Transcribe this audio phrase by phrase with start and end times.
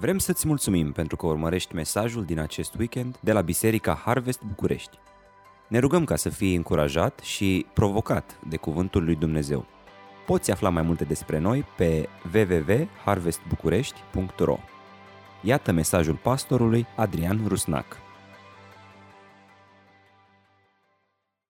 [0.00, 4.98] Vrem să-ți mulțumim pentru că urmărești mesajul din acest weekend de la Biserica Harvest București.
[5.68, 9.66] Ne rugăm ca să fii încurajat și provocat de Cuvântul lui Dumnezeu.
[10.26, 14.58] Poți afla mai multe despre noi pe www.harvestbucurești.ro
[15.42, 17.96] Iată mesajul pastorului Adrian Rusnac.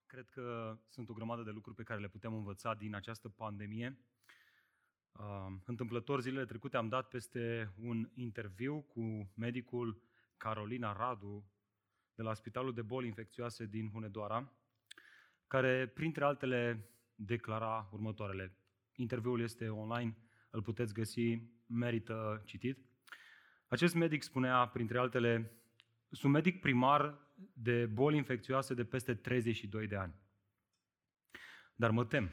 [0.07, 3.99] Cred că sunt o grămadă de lucruri pe care le putem învăța din această pandemie
[5.65, 10.03] Întâmplător zilele trecute am dat peste un interviu cu medicul
[10.37, 11.45] Carolina Radu
[12.15, 14.53] de la Spitalul de Boli Infecțioase din Hunedoara,
[15.47, 18.57] care, printre altele, declara următoarele.
[18.95, 20.17] Interviul este online,
[20.51, 22.87] îl puteți găsi, merită citit.
[23.69, 25.53] Acest medic spunea, printre altele,
[26.11, 27.19] sunt medic primar
[27.53, 30.15] de boli infecțioase de peste 32 de ani.
[31.75, 32.31] Dar mă tem.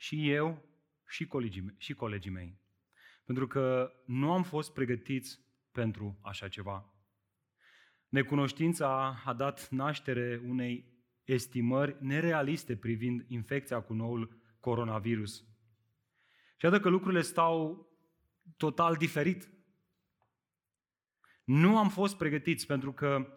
[0.00, 0.64] Și eu
[1.06, 2.58] și colegii, mei, și colegii mei.
[3.24, 5.40] Pentru că nu am fost pregătiți
[5.72, 6.94] pentru așa ceva.
[8.08, 10.84] Necunoștința a dat naștere unei
[11.24, 15.36] estimări nerealiste privind infecția cu noul coronavirus.
[16.56, 17.88] Și iată că lucrurile stau
[18.56, 19.50] total diferit.
[21.44, 23.34] Nu am fost pregătiți pentru că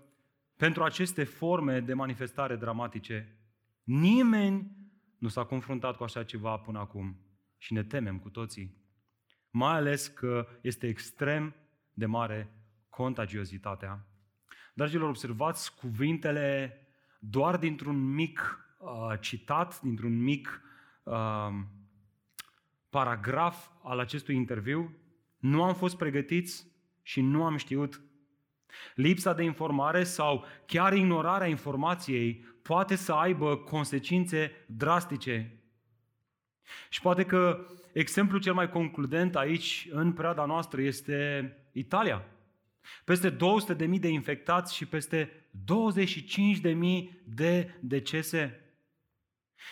[0.57, 3.37] pentru aceste forme de manifestare dramatice,
[3.83, 4.82] nimeni
[5.23, 7.19] nu s-a confruntat cu așa ceva până acum
[7.57, 8.77] și ne temem cu toții.
[9.49, 11.55] Mai ales că este extrem
[11.93, 12.53] de mare
[12.89, 14.07] contagiozitatea.
[14.73, 16.77] Dragilor, observați cuvintele
[17.19, 20.61] doar dintr-un mic uh, citat, dintr-un mic
[21.03, 21.49] uh,
[22.89, 24.97] paragraf al acestui interviu.
[25.37, 26.67] Nu am fost pregătiți
[27.01, 28.01] și nu am știut.
[28.95, 35.63] Lipsa de informare sau chiar ignorarea informației poate să aibă consecințe drastice
[36.89, 42.25] și poate că exemplul cel mai concludent aici, în perioada noastră, este Italia.
[43.03, 46.77] Peste 200.000 de infectați și peste 25.000
[47.23, 48.57] de decese.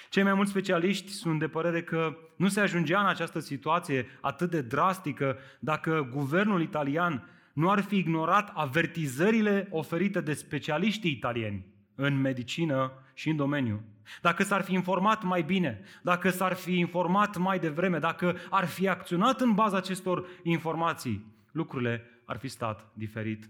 [0.09, 4.49] Cei mai mulți specialiști sunt de părere că nu se ajungea în această situație atât
[4.49, 12.21] de drastică dacă guvernul italian nu ar fi ignorat avertizările oferite de specialiștii italieni în
[12.21, 13.83] medicină și în domeniu.
[14.21, 18.87] Dacă s-ar fi informat mai bine, dacă s-ar fi informat mai devreme, dacă ar fi
[18.87, 23.49] acționat în baza acestor informații, lucrurile ar fi stat diferit.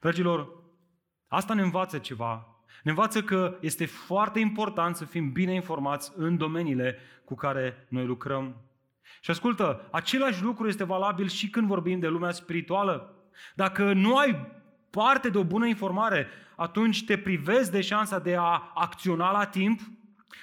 [0.00, 0.48] Dragilor,
[1.28, 2.46] asta ne învață ceva.
[2.82, 8.04] Ne învață că este foarte important să fim bine informați în domeniile cu care noi
[8.04, 8.56] lucrăm.
[9.20, 13.16] Și ascultă, același lucru este valabil și când vorbim de lumea spirituală.
[13.54, 14.46] Dacă nu ai
[14.90, 16.26] parte de o bună informare,
[16.56, 19.80] atunci te privezi de șansa de a acționa la timp,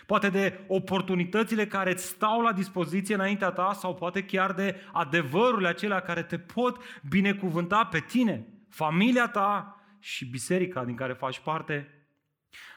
[0.05, 5.67] poate de oportunitățile care îți stau la dispoziție înaintea ta sau poate chiar de adevărurile
[5.67, 6.77] acelea care te pot
[7.09, 11.98] binecuvânta pe tine, familia ta și biserica din care faci parte.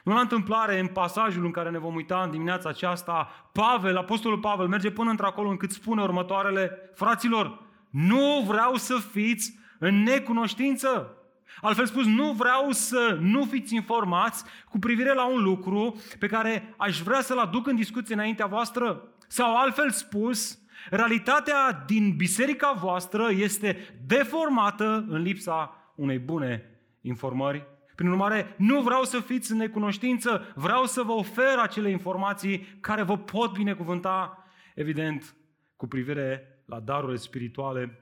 [0.03, 4.39] Nu la întâmplare, în pasajul în care ne vom uita în dimineața aceasta, Pavel, Apostolul
[4.39, 11.17] Pavel, merge până într-acolo încât spune următoarele, fraților, nu vreau să fiți în necunoștință.
[11.61, 16.73] Altfel spus, nu vreau să nu fiți informați cu privire la un lucru pe care
[16.77, 19.07] aș vrea să-l aduc în discuție înaintea voastră.
[19.27, 26.65] Sau altfel spus, realitatea din biserica voastră este deformată în lipsa unei bune
[27.01, 27.72] informări.
[27.95, 33.01] Prin urmare, nu vreau să fiți în necunoștință, vreau să vă ofer acele informații care
[33.01, 35.35] vă pot binecuvânta, evident,
[35.75, 37.97] cu privire la darurile spirituale.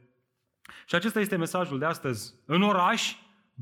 [0.85, 2.33] Și acesta este mesajul de astăzi.
[2.45, 3.15] În oraș,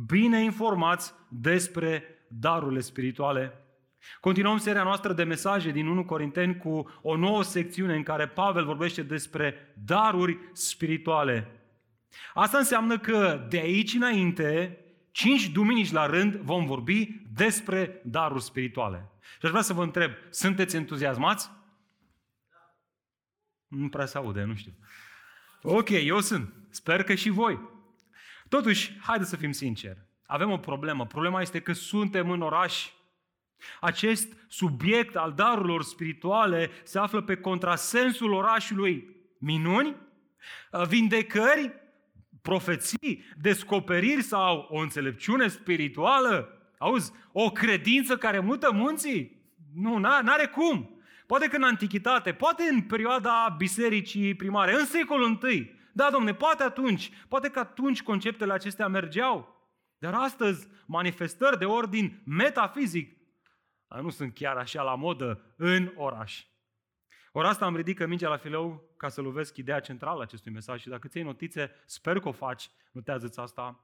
[0.06, 3.54] bine informați despre darurile spirituale.
[4.20, 8.66] Continuăm seria noastră de mesaje din 1 Corinteni cu o nouă secțiune în care Pavel
[8.66, 11.48] vorbește despre daruri spirituale.
[12.34, 14.78] Asta înseamnă că de aici înainte,
[15.12, 19.10] cinci duminici la rând, vom vorbi despre daruri spirituale.
[19.22, 21.50] Și aș vrea să vă întreb, sunteți entuziasmați?
[23.68, 24.74] Nu prea se aude, nu știu.
[25.62, 26.54] Ok, eu sunt.
[26.70, 27.60] Sper că și voi.
[28.50, 30.08] Totuși, haideți să fim sinceri.
[30.26, 31.06] Avem o problemă.
[31.06, 32.90] Problema este că suntem în oraș.
[33.80, 39.18] Acest subiect al darurilor spirituale se află pe contrasensul orașului.
[39.38, 39.96] Minuni,
[40.88, 41.74] vindecări,
[42.42, 46.54] profeții, descoperiri sau o înțelepciune spirituală?
[46.78, 49.42] Auzi, o credință care mută munții?
[49.74, 51.02] Nu, n-are cum.
[51.28, 56.64] Poate că în antichitate, poate în perioada bisericii primare, în secolul I, da, domne, poate
[56.64, 59.58] atunci, poate că atunci conceptele acestea mergeau.
[59.98, 63.20] Dar astăzi, manifestări de ordin metafizic
[64.02, 66.44] nu sunt chiar așa la modă în oraș.
[67.32, 70.82] Ori asta am ridicat mingea la filou ca să lovesc ideea centrală a acestui mesaj
[70.82, 73.84] și dacă ți notițe, sper că o faci, notează-ți asta.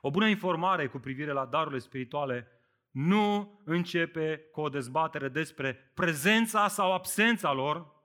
[0.00, 2.46] O bună informare cu privire la darurile spirituale
[2.90, 7.98] nu începe cu o dezbatere despre prezența sau absența lor,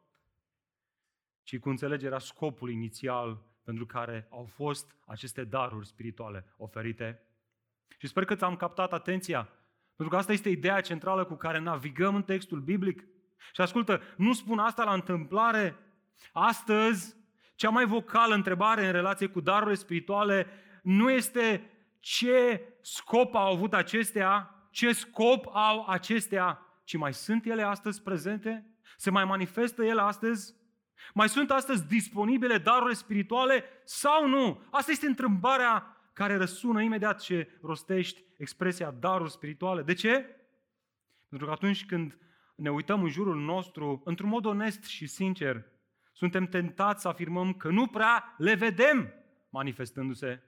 [1.44, 7.22] ci cu înțelegerea scopului inițial pentru care au fost aceste daruri spirituale oferite.
[7.98, 9.50] Și sper că ți-am captat atenția,
[9.96, 13.06] pentru că asta este ideea centrală cu care navigăm în textul biblic.
[13.54, 15.76] Și ascultă, nu spun asta la întâmplare.
[16.34, 17.16] Astăzi,
[17.56, 20.48] cea mai vocală întrebare în relație cu darurile spirituale
[20.84, 27.62] nu este ce scop au avut acestea, ce scop au acestea, ci mai sunt ele
[27.62, 28.66] astăzi prezente?
[28.98, 30.56] Se mai manifestă ele astăzi?
[31.14, 34.62] Mai sunt astăzi disponibile darurile spirituale sau nu?
[34.72, 39.82] Asta este întrebarea care răsună imediat ce rostești expresia daruri spirituale.
[39.82, 40.36] De ce?
[41.30, 42.18] Pentru că atunci când
[42.56, 45.66] ne uităm în jurul nostru, într-un mod onest și sincer,
[46.12, 49.14] suntem tentați să afirmăm că nu prea le vedem
[49.50, 50.44] manifestându-se.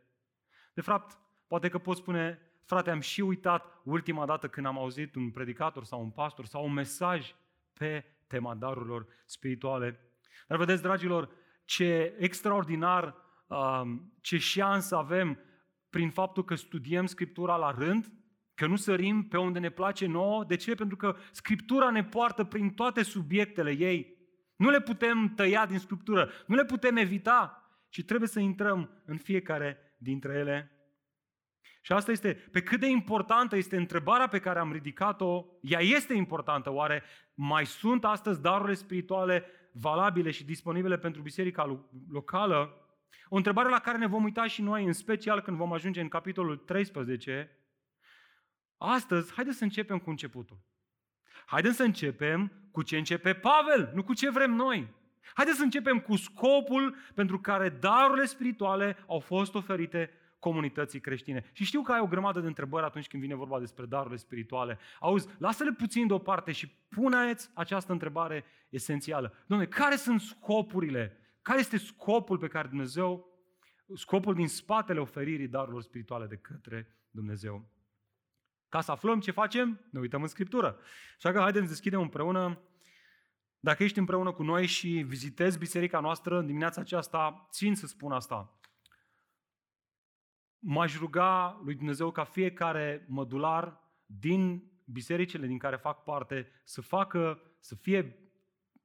[0.74, 5.16] De fapt, poate că poți spune, frate, am și uitat ultima dată când am auzit
[5.16, 7.36] un predicator sau un pastor sau un mesaj
[7.74, 10.00] pe tema darurilor spirituale.
[10.48, 11.30] Dar vedeți, dragilor,
[11.66, 13.16] ce extraordinar,
[13.48, 15.40] um, ce șansă avem
[15.90, 18.12] prin faptul că studiem Scriptura la rând,
[18.58, 20.44] că nu sărim pe unde ne place nouă.
[20.44, 20.76] De ce?
[20.76, 24.18] Pentru că Scriptura ne poartă prin toate subiectele ei.
[24.56, 29.18] Nu le putem tăia din Scriptură, nu le putem evita, ci trebuie să intrăm în
[29.18, 30.72] fiecare dintre ele.
[31.82, 36.14] Și asta este, pe cât de importantă este întrebarea pe care am ridicat-o, ea este
[36.14, 36.74] importantă.
[36.74, 42.88] Oare mai sunt astăzi darurile spirituale valabile și disponibile pentru biserica locală?
[43.30, 46.08] O întrebare la care ne vom uita și noi, în special când vom ajunge în
[46.08, 47.57] capitolul 13.
[48.78, 50.58] Astăzi, haideți să începem cu începutul.
[51.46, 54.94] Haideți să începem cu ce începe Pavel, nu cu ce vrem noi.
[55.34, 61.50] Haideți să începem cu scopul pentru care darurile spirituale au fost oferite comunității creștine.
[61.54, 64.80] Și știu că ai o grămadă de întrebări atunci când vine vorba despre darurile spirituale.
[65.00, 69.34] Auzi, lasă-le puțin deoparte și puneți această întrebare esențială.
[69.46, 73.28] Dom'le, care sunt scopurile care este scopul pe care Dumnezeu,
[73.96, 77.70] scopul din spatele oferirii darurilor spirituale de către Dumnezeu?
[78.70, 80.80] Ca să aflăm ce facem, ne uităm în Scriptură.
[81.18, 82.62] Așa că haideți să deschidem împreună.
[83.60, 88.12] Dacă ești împreună cu noi și vizitezi biserica noastră în dimineața aceasta, țin să spun
[88.12, 88.60] asta.
[90.60, 97.42] M-aș ruga lui Dumnezeu ca fiecare mădular din bisericile din care fac parte să facă,
[97.60, 98.20] să fie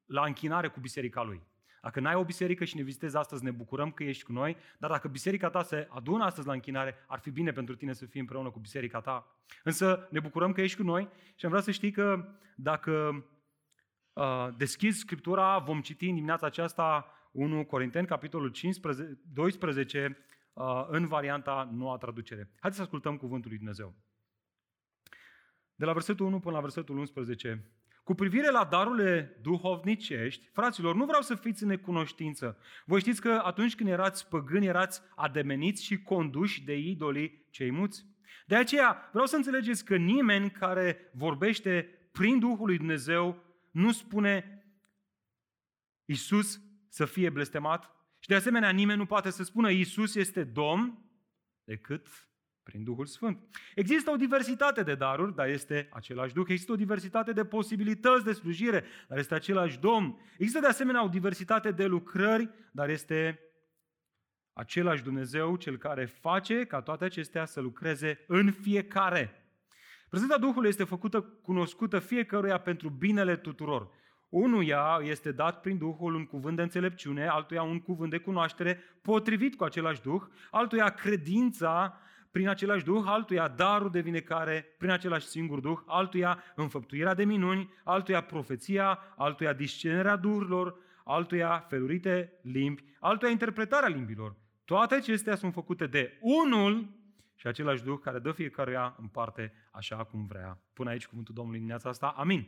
[0.05, 1.41] la închinare cu biserica lui.
[1.83, 4.89] Dacă n-ai o biserică și ne vizitezi astăzi, ne bucurăm că ești cu noi, dar
[4.89, 8.19] dacă biserica ta se adună astăzi la închinare, ar fi bine pentru tine să fii
[8.19, 9.37] împreună cu biserica ta.
[9.63, 13.25] Însă ne bucurăm că ești cu noi și am vrea să știi că dacă
[14.13, 20.17] uh, deschizi Scriptura, vom citi în dimineața aceasta 1 Corinteni, capitolul 15, 12,
[20.53, 22.49] uh, în varianta noua traducere.
[22.59, 23.93] Haideți să ascultăm cuvântul lui Dumnezeu.
[25.75, 27.71] De la versetul 1 până la versetul 11,
[28.03, 32.57] cu privire la darurile duhovnicești, fraților, nu vreau să fiți în necunoștință.
[32.85, 38.05] Voi știți că atunci când erați păgâni, erați ademeniți și conduși de idolii cei muți.
[38.45, 44.65] De aceea vreau să înțelegeți că nimeni care vorbește prin Duhul lui Dumnezeu nu spune
[46.05, 50.97] Isus să fie blestemat și de asemenea nimeni nu poate să spună Isus este Domn
[51.63, 52.07] decât
[52.63, 53.37] prin Duhul Sfânt.
[53.75, 56.45] Există o diversitate de daruri, dar este același Duh.
[56.49, 60.17] Există o diversitate de posibilități de slujire, dar este același Domn.
[60.37, 63.39] Există de asemenea o diversitate de lucrări, dar este
[64.53, 69.37] același Dumnezeu, Cel care face ca toate acestea să lucreze în fiecare.
[70.09, 73.89] Prezența Duhului este făcută cunoscută fiecăruia pentru binele tuturor.
[74.29, 79.55] Unuia este dat prin Duhul un cuvânt de înțelepciune, altuia un cuvânt de cunoaștere potrivit
[79.55, 81.99] cu același Duh, altuia credința
[82.33, 87.73] prin același Duh, altuia darul de vindecare prin același singur Duh, altuia înfăptuirea de minuni,
[87.83, 94.35] altuia profeția, altuia discernerea duhurilor, altuia felurite limbi, altuia interpretarea limbilor.
[94.65, 96.89] Toate acestea sunt făcute de unul
[97.35, 100.61] și același Duh care dă fiecăruia în parte așa cum vrea.
[100.73, 102.07] Până aici cuvântul Domnului dimineața asta.
[102.07, 102.47] Amin.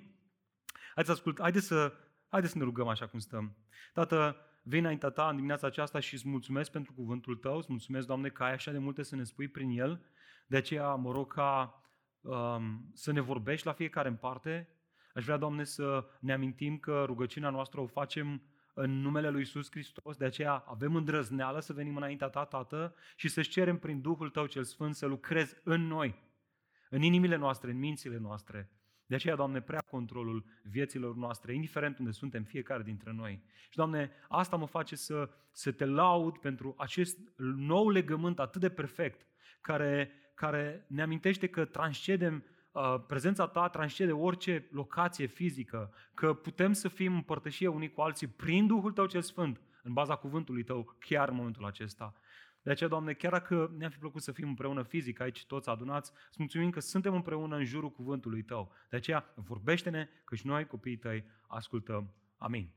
[0.93, 1.93] Haideți să ascult, haideți să,
[2.29, 3.55] haideți să ne rugăm așa cum stăm.
[3.93, 8.07] Tată, vin înaintea ta în dimineața aceasta și îți mulțumesc pentru cuvântul tău, îți mulțumesc,
[8.07, 10.05] Doamne, că ai așa de multe să ne spui prin el.
[10.47, 11.81] De aceea mă rog ca
[12.21, 14.69] um, să ne vorbești la fiecare în parte.
[15.13, 18.41] Aș vrea, Doamne, să ne amintim că rugăciunea noastră o facem
[18.73, 23.27] în numele Lui Isus Hristos, de aceea avem îndrăzneală să venim înaintea Ta, Tată, și
[23.27, 26.23] să-ți cerem prin Duhul Tău cel Sfânt să lucrezi în noi,
[26.89, 28.69] în inimile noastre, în mințile noastre.
[29.05, 33.43] De aceea, Doamne, prea controlul vieților noastre, indiferent unde suntem fiecare dintre noi.
[33.69, 37.17] Și, Doamne, asta mă face să, să te laud pentru acest
[37.55, 39.27] nou legământ atât de perfect,
[39.61, 42.43] care, care ne amintește că transcedem
[42.75, 48.27] Uh, prezența ta transcede orice locație fizică, că putem să fim împărtășie unii cu alții
[48.27, 52.13] prin Duhul Tău cel Sfânt, în baza cuvântului Tău, chiar în momentul acesta.
[52.65, 56.11] De aceea, Doamne, chiar dacă ne-am fi plăcut să fim împreună fizic aici toți adunați,
[56.29, 58.71] îți mulțumim că suntem împreună în jurul cuvântului Tău.
[58.89, 62.13] De aceea, vorbește-ne că și noi, copiii Tăi, ascultăm.
[62.37, 62.69] Amin.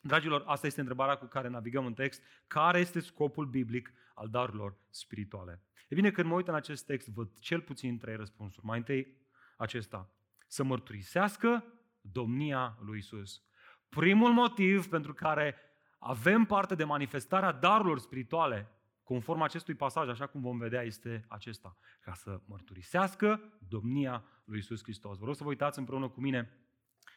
[0.00, 2.22] Dragilor, asta este întrebarea cu care navigăm în text.
[2.46, 5.62] Care este scopul biblic al darurilor spirituale?
[5.88, 8.66] E bine, când mă uit în acest text, văd cel puțin trei răspunsuri.
[8.66, 9.16] Mai întâi,
[9.56, 10.10] acesta.
[10.46, 11.64] Să mărturisească
[12.00, 13.42] domnia lui Isus.
[13.88, 15.56] Primul motiv pentru care
[15.98, 18.70] avem parte de manifestarea darurilor spirituale,
[19.06, 21.76] conform acestui pasaj, așa cum vom vedea, este acesta.
[22.00, 25.18] Ca să mărturisească domnia lui Isus Hristos.
[25.18, 26.68] Vă rog să vă uitați împreună cu mine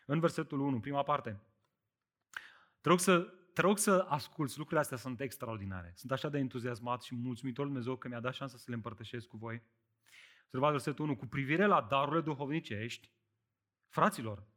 [0.06, 1.42] în versetul 1, prima parte.
[2.82, 3.20] Te rog să,
[3.54, 5.94] te rog să asculți, lucrurile astea sunt extraordinare.
[5.96, 9.38] Sunt așa de entuziasmat și mulțumitor Dumnezeu că mi-a dat șansa să le împărtășesc cu
[9.38, 9.64] voi.
[10.44, 11.16] Observați versetul 1.
[11.16, 13.12] Cu privire la darurile duhovnicești,
[13.88, 14.48] fraților,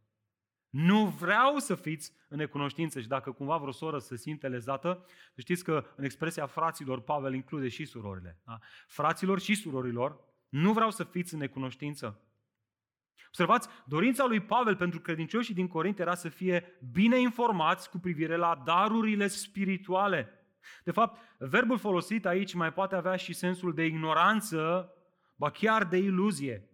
[0.72, 5.04] nu vreau să fiți în necunoștință și dacă cumva vreo soră se simte lezată,
[5.36, 8.38] știți că în expresia fraților Pavel include și surorile.
[8.44, 8.58] Da?
[8.86, 12.20] Fraților și surorilor, nu vreau să fiți în necunoștință.
[13.26, 18.36] Observați, dorința lui Pavel pentru credincioșii din Corint era să fie bine informați cu privire
[18.36, 20.46] la darurile spirituale.
[20.84, 24.92] De fapt, verbul folosit aici mai poate avea și sensul de ignoranță
[25.36, 26.68] ba chiar de iluzie.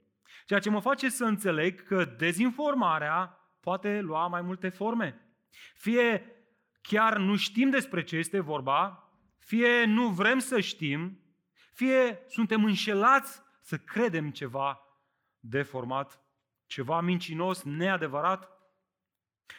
[0.46, 3.37] Ceea ce mă face să înțeleg că dezinformarea
[3.68, 5.20] poate lua mai multe forme.
[5.74, 6.36] Fie
[6.80, 11.18] chiar nu știm despre ce este vorba, fie nu vrem să știm,
[11.72, 14.80] fie suntem înșelați să credem ceva
[15.40, 16.20] deformat,
[16.66, 18.48] ceva mincinos, neadevărat.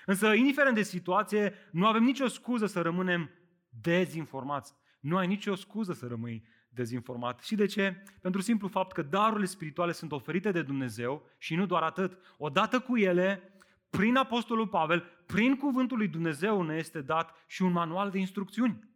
[0.06, 3.30] Însă, indiferent de situație, nu avem nicio scuză să rămânem
[3.70, 4.76] dezinformați.
[5.00, 7.40] Nu ai nicio scuză să rămâi dezinformat.
[7.40, 8.04] Și de ce?
[8.22, 12.18] Pentru simplu fapt că darurile spirituale sunt oferite de Dumnezeu și nu doar atât.
[12.38, 13.54] Odată cu ele,
[13.90, 18.88] prin Apostolul Pavel, prin cuvântul lui Dumnezeu ne este dat și un manual de instrucțiuni.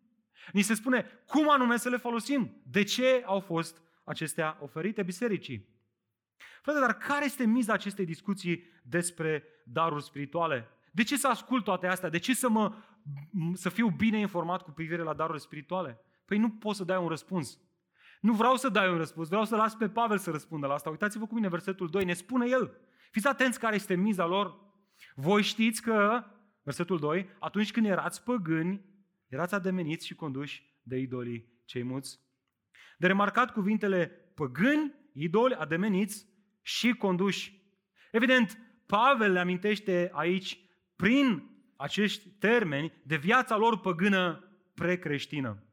[0.51, 5.67] Ni se spune cum anume să le folosim, de ce au fost acestea oferite bisericii.
[6.61, 10.67] Frate, dar care este miza acestei discuții despre daruri spirituale?
[10.91, 12.09] De ce să ascult toate astea?
[12.09, 12.75] De ce să, mă,
[13.53, 15.99] să fiu bine informat cu privire la darurile spirituale?
[16.25, 17.59] Păi nu poți să dai un răspuns.
[18.21, 20.89] Nu vreau să dai un răspuns, vreau să las pe Pavel să răspundă la asta.
[20.89, 22.77] Uitați-vă cu mine versetul 2, ne spune el.
[23.11, 24.62] Fiți atenți care este miza lor.
[25.15, 26.23] Voi știți că,
[26.63, 28.81] versetul 2, atunci când erați păgâni,
[29.27, 32.19] erați ademeniți și conduși de idolii cei muți.
[32.97, 36.25] De remarcat cuvintele păgâni, idoli, ademeniți
[36.61, 37.61] și conduși.
[38.11, 40.59] Evident, Pavel le amintește aici,
[40.95, 45.63] prin acești termeni, de viața lor păgână precreștină.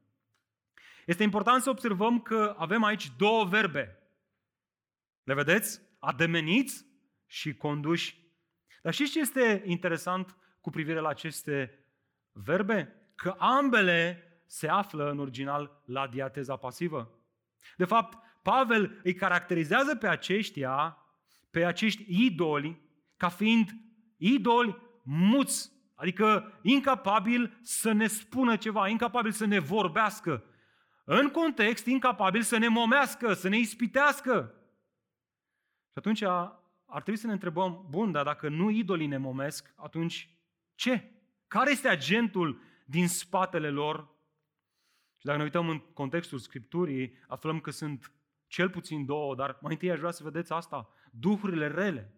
[1.05, 3.97] Este important să observăm că avem aici două verbe.
[5.23, 5.81] Le vedeți?
[5.99, 6.85] Ademeniți
[7.25, 8.20] și conduși.
[8.81, 11.85] Dar știți ce este interesant cu privire la aceste
[12.31, 12.95] verbe?
[13.15, 17.11] Că ambele se află în original la diateza pasivă.
[17.77, 20.97] De fapt, Pavel îi caracterizează pe aceștia,
[21.49, 22.81] pe acești idoli,
[23.17, 23.69] ca fiind
[24.17, 30.43] idoli muți, adică incapabil să ne spună ceva, incapabil să ne vorbească,
[31.03, 34.53] în context incapabil să ne momească, să ne ispitească.
[35.85, 36.23] Și atunci
[36.91, 40.35] ar trebui să ne întrebăm, bun, dar dacă nu idolii ne momesc, atunci
[40.75, 41.11] ce?
[41.47, 44.09] Care este agentul din spatele lor?
[45.17, 48.11] Și dacă ne uităm în contextul Scripturii, aflăm că sunt
[48.47, 50.89] cel puțin două, dar mai întâi aș vrea să vedeți asta.
[51.11, 52.13] Duhurile rele.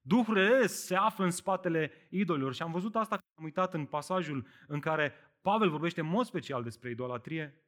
[0.00, 2.54] Duhurile rele se află în spatele idolilor.
[2.54, 6.26] Și am văzut asta când am uitat în pasajul în care Pavel vorbește în mod
[6.26, 7.62] special despre idolatrie.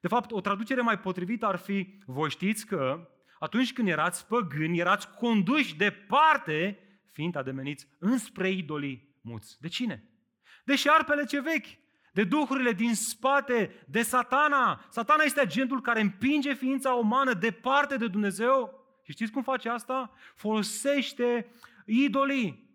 [0.00, 4.78] De fapt, o traducere mai potrivită ar fi, voi știți că atunci când erați păgâni,
[4.78, 6.78] erați conduși departe,
[7.12, 9.56] fiind ademeniți, înspre idolii muți.
[9.60, 10.04] De cine?
[10.64, 11.66] De șarpele ce vechi,
[12.12, 14.84] de duhurile din spate, de satana.
[14.90, 18.84] Satana este agentul care împinge ființa umană departe de Dumnezeu.
[19.04, 20.12] Și știți cum face asta?
[20.34, 21.46] Folosește
[21.84, 22.65] idolii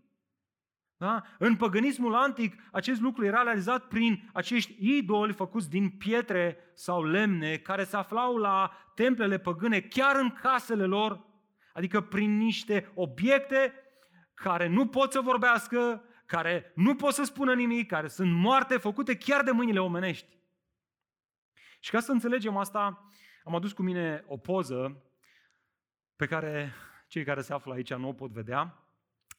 [1.01, 1.23] da?
[1.37, 7.57] În păgânismul antic, acest lucru era realizat prin acești idoli făcuți din pietre sau lemne,
[7.57, 11.25] care se aflau la templele păgâne, chiar în casele lor,
[11.73, 13.73] adică prin niște obiecte
[14.33, 19.17] care nu pot să vorbească, care nu pot să spună nimic, care sunt moarte, făcute
[19.17, 20.37] chiar de mâinile omenești.
[21.79, 23.07] Și ca să înțelegem asta,
[23.43, 25.03] am adus cu mine o poză
[26.15, 26.73] pe care
[27.07, 28.80] cei care se află aici nu o pot vedea,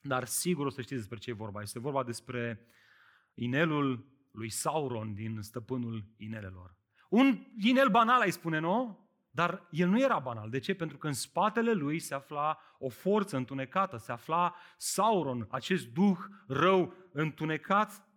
[0.03, 1.61] dar sigur o să știți despre ce e vorba.
[1.61, 2.67] Este vorba despre
[3.33, 6.75] inelul lui Sauron din stăpânul inelelor.
[7.09, 9.07] Un inel banal, ai spune, nu?
[9.31, 10.49] Dar el nu era banal.
[10.49, 10.73] De ce?
[10.73, 16.17] Pentru că în spatele lui se afla o forță întunecată, se afla Sauron, acest duh
[16.47, 18.07] rău întunecat.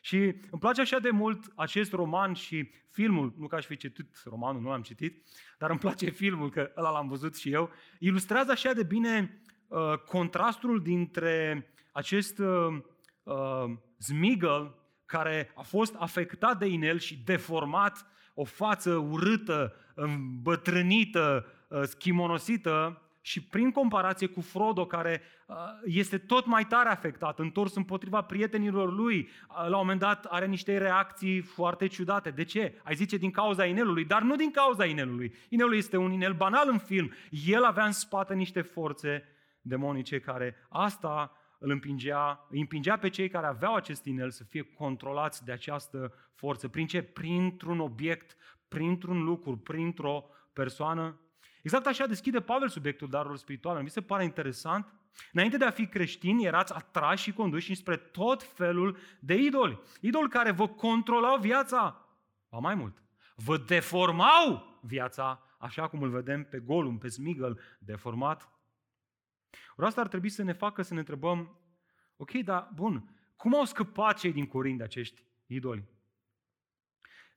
[0.00, 4.22] Și îmi place așa de mult acest roman și filmul, nu că aș fi citit
[4.24, 5.26] romanul, nu l-am citit,
[5.58, 9.98] dar îmi place filmul, că ăla l-am văzut și eu, ilustrează așa de bine uh,
[10.06, 12.78] contrastul dintre acest uh,
[13.22, 13.64] uh,
[13.98, 14.74] zmigăl
[15.06, 23.42] care a fost afectat de inel și deformat, o față urâtă, îmbătrânită, uh, schimonosită și
[23.42, 29.18] prin comparație cu Frodo, care uh, este tot mai tare afectat, întors împotriva prietenilor lui,
[29.18, 32.30] uh, la un moment dat are niște reacții foarte ciudate.
[32.30, 32.80] De ce?
[32.84, 35.34] Ai zice din cauza inelului, dar nu din cauza inelului.
[35.48, 37.12] Inelul este un inel banal în film.
[37.46, 39.24] El avea în spate niște forțe
[39.66, 44.62] demonice care asta îl împingea, îi împingea pe cei care aveau acest inel să fie
[44.62, 46.68] controlați de această forță.
[46.68, 47.02] Prin ce?
[47.02, 48.36] Printr-un obiect,
[48.68, 51.20] printr-un lucru, printr-o persoană.
[51.62, 53.82] Exact așa deschide Pavel subiectul darurilor spirituale.
[53.82, 54.94] Mi se pare interesant.
[55.32, 59.80] Înainte de a fi creștini, erați atrași și conduși spre tot felul de idoli.
[60.00, 62.06] Idoli care vă controlau viața.
[62.50, 63.02] Ba mai mult,
[63.34, 68.55] vă deformau viața, așa cum îl vedem pe Golum, pe Smigel, deformat
[69.76, 71.58] ori asta ar trebui să ne facă să ne întrebăm,
[72.16, 75.84] ok, dar bun, cum au scăpat cei din Corint de acești idoli?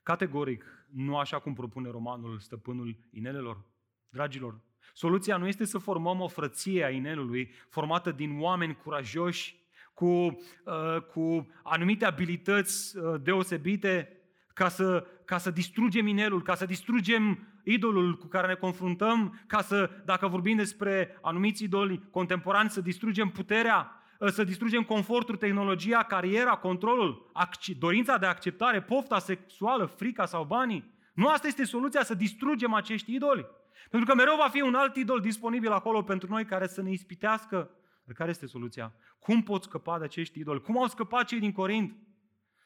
[0.02, 3.64] Categoric, nu așa cum propune romanul Stăpânul Inelelor.
[4.08, 4.60] Dragilor,
[4.94, 9.58] soluția nu este să formăm o frăție a inelului formată din oameni curajoși,
[9.94, 14.20] cu, uh, cu anumite abilități uh, deosebite,
[14.54, 19.62] ca să, ca să distrugem inelul, ca să distrugem idolul cu care ne confruntăm, ca
[19.62, 26.02] să, dacă vorbim despre anumiți idoli contemporanți, să distrugem puterea, ă, să distrugem confortul, tehnologia,
[26.02, 27.30] cariera, controlul,
[27.78, 30.98] dorința de acceptare, pofta sexuală, frica sau banii.
[31.14, 33.46] Nu asta este soluția, să distrugem acești idoli.
[33.90, 36.90] Pentru că mereu va fi un alt idol disponibil acolo pentru noi care să ne
[36.90, 37.70] ispitească.
[38.04, 38.94] Dar care este soluția?
[39.18, 40.60] Cum pot scăpa de acești idoli?
[40.60, 41.96] Cum au scăpat cei din Corint?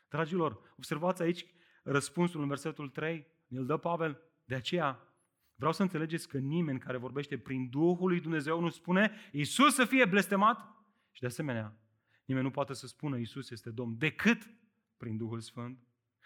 [0.08, 1.46] Dragilor, observați aici
[1.82, 4.20] răspunsul în versetul 3, îl dă Pavel.
[4.44, 5.14] De aceea
[5.54, 9.84] vreau să înțelegeți că nimeni care vorbește prin Duhul lui Dumnezeu nu spune Iisus să
[9.84, 10.74] fie blestemat
[11.10, 11.78] și de asemenea
[12.24, 14.50] nimeni nu poate să spună Iisus este Domn decât
[14.96, 15.78] prin Duhul Sfânt.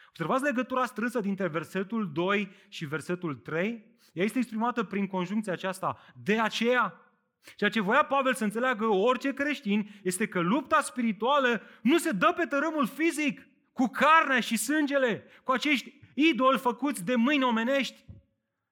[0.08, 3.96] Observați legătura strânsă dintre versetul 2 și versetul 3.
[4.12, 5.98] Ea este exprimată prin conjuncția aceasta.
[6.14, 7.02] De aceea,
[7.56, 12.34] Ceea ce voia Pavel să înțeleagă orice creștin este că lupta spirituală nu se dă
[12.36, 18.04] pe tărâmul fizic, cu carnea și sângele, cu acești idoli făcuți de mâini omenești,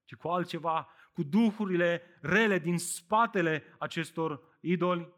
[0.05, 5.13] ci cu altceva, cu duhurile rele din spatele acestor idoli.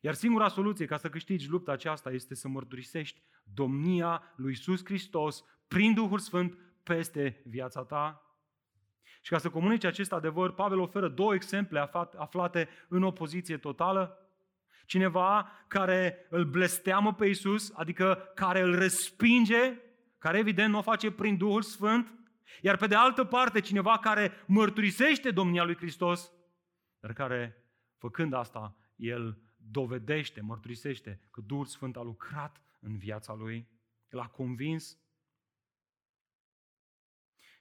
[0.00, 3.22] Iar singura soluție ca să câștigi lupta aceasta este să mărturisești
[3.54, 8.20] domnia lui Iisus Hristos prin Duhul Sfânt peste viața ta.
[9.20, 14.30] Și ca să comunici acest adevăr, Pavel oferă două exemple aflate în opoziție totală.
[14.86, 19.80] Cineva care îl blesteamă pe Iisus, adică care îl respinge
[20.26, 22.12] care evident nu o face prin Duhul Sfânt,
[22.62, 26.32] iar pe de altă parte cineva care mărturisește domnia lui Hristos,
[27.00, 27.64] dar care,
[27.96, 33.68] făcând asta, el dovedește, mărturisește că Duhul Sfânt a lucrat în viața lui,
[34.08, 34.98] l-a convins.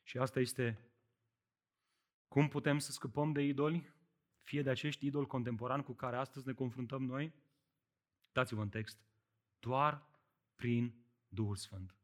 [0.04, 0.80] Și asta este
[2.28, 3.93] cum putem să scăpăm de idoli,
[4.41, 7.34] fie de acești idoli contemporani cu care astăzi ne confruntăm noi.
[8.32, 8.99] Dați-vă în text.
[9.60, 10.08] Doar
[10.56, 11.95] prin Duhul Sfânt.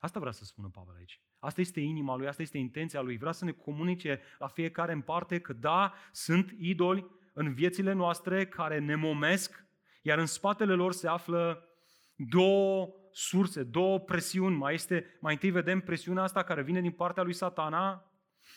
[0.00, 1.20] Asta vrea să spună Pavel aici.
[1.38, 3.16] Asta este inima lui, asta este intenția lui.
[3.16, 8.46] Vrea să ne comunice la fiecare în parte că da, sunt idoli în viețile noastre
[8.46, 9.64] care ne momesc,
[10.02, 11.68] iar în spatele lor se află
[12.16, 14.56] două surse, două presiuni.
[14.56, 18.12] Mai, este, mai întâi vedem presiunea asta care vine din partea lui satana,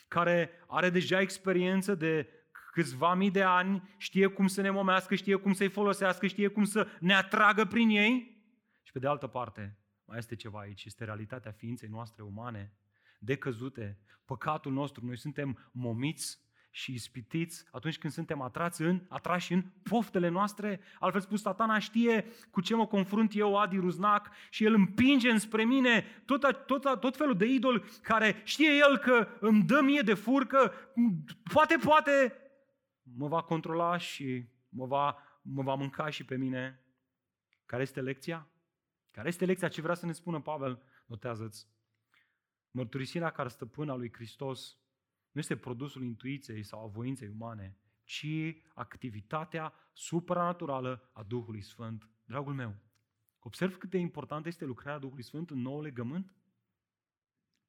[0.07, 2.27] care are deja experiență de
[2.71, 6.63] câțiva mii de ani, știe cum să ne momească, știe cum să-i folosească, știe cum
[6.63, 8.41] să ne atragă prin ei.
[8.83, 12.73] Și pe de altă parte, mai este ceva aici, este realitatea ființei noastre umane,
[13.19, 15.05] decăzute, păcatul nostru.
[15.05, 16.41] Noi suntem momiți
[16.75, 20.79] și ispitiți atunci când suntem atrați în, atrași în poftele noastre.
[20.99, 25.63] Altfel spus, satana știe cu ce mă confrunt eu, Adi Ruznac, și el împinge înspre
[25.63, 30.13] mine tot, tot, tot felul de idol care știe el că îmi dă mie de
[30.13, 30.73] furcă,
[31.53, 32.37] poate, poate
[33.15, 36.79] mă va controla și mă va, mă va mânca și pe mine.
[37.65, 38.47] Care este lecția?
[39.13, 40.81] Care este lecția ce vrea să ne spună Pavel?
[41.05, 41.67] Notează-ți.
[42.71, 44.77] Mărturisirea care stăpâna lui Hristos
[45.31, 52.07] nu este produsul intuiției sau a voinței umane, ci ci activitatea supranaturală a Duhului Sfânt.
[52.25, 52.75] Dragul meu,
[53.39, 56.33] observ cât de importantă este lucrarea Duhului Sfânt în nou legământ?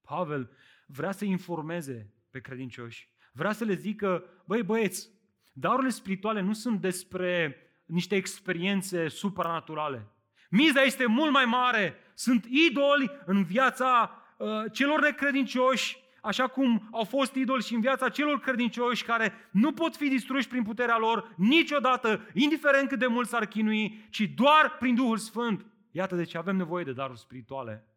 [0.00, 0.50] Pavel
[0.86, 3.12] vrea să informeze pe credincioși.
[3.32, 5.10] Vrea să le zică, băi băieți,
[5.52, 10.13] darurile spirituale nu sunt despre niște experiențe supranaturale.
[10.56, 11.94] Miza este mult mai mare.
[12.14, 18.08] Sunt idoli în viața uh, celor necredincioși, așa cum au fost idoli și în viața
[18.08, 23.28] celor credincioși care nu pot fi distruși prin puterea lor niciodată, indiferent cât de mult
[23.28, 25.66] s-ar chinui, ci doar prin Duhul Sfânt.
[25.90, 27.88] Iată de ce avem nevoie de daruri spirituale.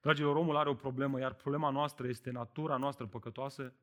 [0.00, 3.74] Dragilor, omul are o problemă, iar problema noastră este natura noastră păcătoasă.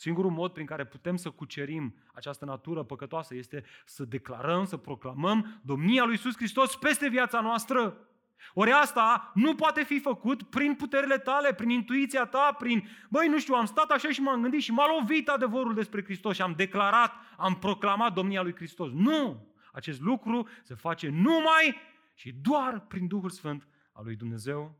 [0.00, 5.60] Singurul mod prin care putem să cucerim această natură păcătoasă este să declarăm, să proclamăm
[5.64, 8.08] domnia lui Iisus Hristos peste viața noastră.
[8.54, 13.38] Ori asta nu poate fi făcut prin puterile tale, prin intuiția ta, prin, băi, nu
[13.38, 16.52] știu, am stat așa și m-am gândit și m-a lovit adevărul despre Hristos și am
[16.52, 18.90] declarat, am proclamat domnia lui Hristos.
[18.92, 19.54] Nu!
[19.72, 21.76] Acest lucru se face numai
[22.14, 24.78] și doar prin Duhul Sfânt al lui Dumnezeu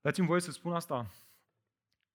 [0.00, 1.06] Dați-mi voie să spun asta.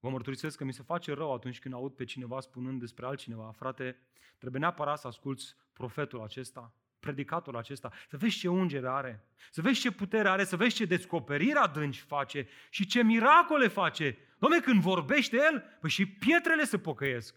[0.00, 3.52] Vă mărturisesc că mi se face rău atunci când aud pe cineva spunând despre altcineva.
[3.56, 3.96] Frate,
[4.38, 9.80] trebuie neapărat să asculți profetul acesta, predicatul acesta, să vezi ce ungere are, să vezi
[9.80, 14.14] ce putere are, să vezi ce descoperire adânci face și ce miracole face.
[14.14, 17.34] Dom'le, când vorbește el, păi și pietrele se pocăiesc.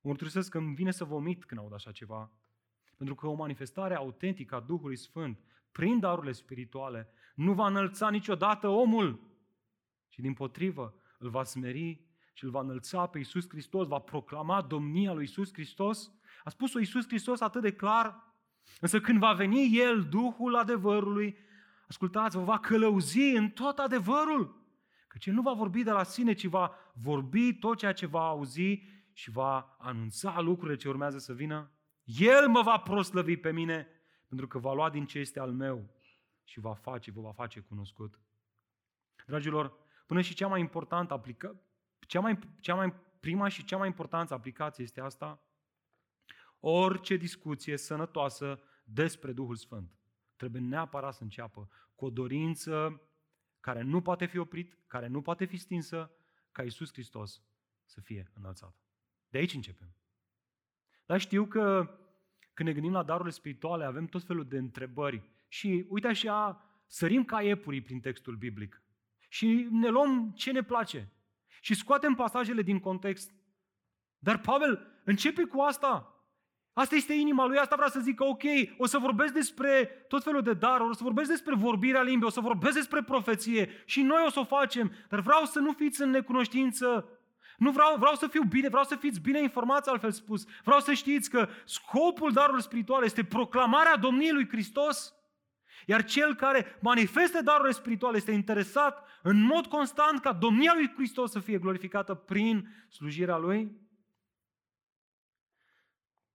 [0.00, 2.30] Mă mărturisesc că îmi vine să vomit când aud așa ceva.
[2.96, 5.38] Pentru că o manifestare autentică a Duhului Sfânt,
[5.72, 9.20] prin darurile spirituale, nu va înălța niciodată omul
[10.08, 12.00] și din potrivă îl va smeri
[12.32, 16.12] și îl va înălța pe Iisus Hristos, va proclama domnia lui Iisus Hristos.
[16.44, 18.34] A spus-o Iisus Hristos atât de clar.
[18.80, 21.36] Însă când va veni El, Duhul adevărului,
[21.88, 24.60] ascultați, vă va călăuzi în tot adevărul.
[25.08, 28.28] Căci El nu va vorbi de la sine, ci va vorbi tot ceea ce va
[28.28, 28.82] auzi
[29.12, 31.70] și va anunța lucrurile ce urmează să vină.
[32.04, 33.86] El mă va proslăvi pe mine,
[34.28, 35.90] pentru că va lua din ce este al meu
[36.44, 38.20] și va face, vă va face cunoscut.
[39.26, 39.81] Dragilor,
[40.12, 41.60] Până și cea mai importantă aplică,
[42.06, 45.42] cea mai, cea mai prima și cea mai importantă aplicație este asta.
[46.60, 49.98] Orice discuție sănătoasă despre Duhul Sfânt
[50.36, 53.00] trebuie neapărat să înceapă cu o dorință
[53.60, 56.10] care nu poate fi oprit, care nu poate fi stinsă,
[56.50, 57.42] ca Iisus Hristos
[57.84, 58.76] să fie înălțat.
[59.28, 59.94] De aici începem.
[61.06, 61.98] Dar știu că
[62.54, 65.22] când ne gândim la darurile spirituale, avem tot felul de întrebări.
[65.48, 68.82] Și uite așa, sărim ca iepurii prin textul biblic
[69.32, 71.08] și ne luăm ce ne place.
[71.60, 73.30] Și scoatem pasajele din context.
[74.18, 76.22] Dar Pavel începe cu asta.
[76.72, 78.42] Asta este inima lui, asta vrea să zică, ok,
[78.78, 82.30] o să vorbesc despre tot felul de daruri, o să vorbesc despre vorbirea limbii, o
[82.30, 86.02] să vorbesc despre profeție și noi o să o facem, dar vreau să nu fiți
[86.02, 87.08] în necunoștință.
[87.56, 90.46] Nu vreau, vreau să fiu bine, vreau să fiți bine informați, altfel spus.
[90.64, 95.14] Vreau să știți că scopul darurilor spirituale este proclamarea Domniei lui Hristos.
[95.86, 101.30] Iar cel care manifestă darurile spirituale este interesat în mod constant ca domnia lui Hristos
[101.30, 103.80] să fie glorificată prin slujirea lui.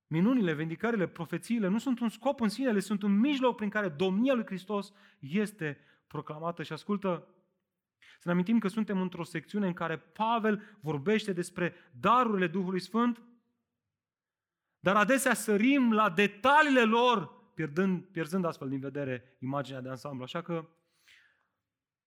[0.07, 3.89] Minunile, vindicările, profețiile nu sunt un scop în sine, ele sunt un mijloc prin care
[3.89, 6.63] domnia lui Hristos este proclamată.
[6.63, 7.27] Și ascultă,
[7.99, 13.21] să ne amintim că suntem într-o secțiune în care Pavel vorbește despre darurile Duhului Sfânt,
[14.79, 20.23] dar adesea sărim la detaliile lor pierdând, pierzând astfel din vedere imaginea de ansamblu.
[20.23, 20.69] Așa că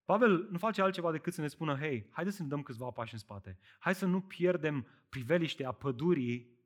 [0.05, 3.13] Pavel nu face altceva decât să ne spună, hei, haideți să ne dăm câțiva pași
[3.13, 3.59] în spate.
[3.79, 6.59] Hai să nu pierdem priveliștea pădurii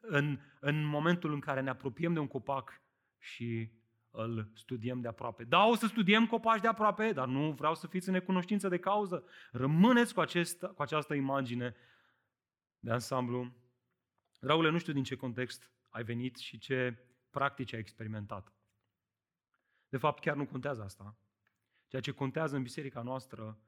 [0.00, 2.82] în, în momentul în care ne apropiem de un copac
[3.18, 3.72] și
[4.10, 5.44] îl studiem de aproape.
[5.44, 8.78] Da, o să studiem copaci de aproape, dar nu vreau să fiți în necunoștință de
[8.78, 9.24] cauză.
[9.52, 11.74] Rămâneți cu, acest, cu această imagine
[12.78, 13.52] de ansamblu.
[14.38, 17.06] Dragule, nu știu din ce context ai venit și ce
[17.36, 18.52] practici ai experimentat.
[19.88, 21.18] De fapt, chiar nu contează asta.
[21.86, 23.60] Ceea ce contează în biserica noastră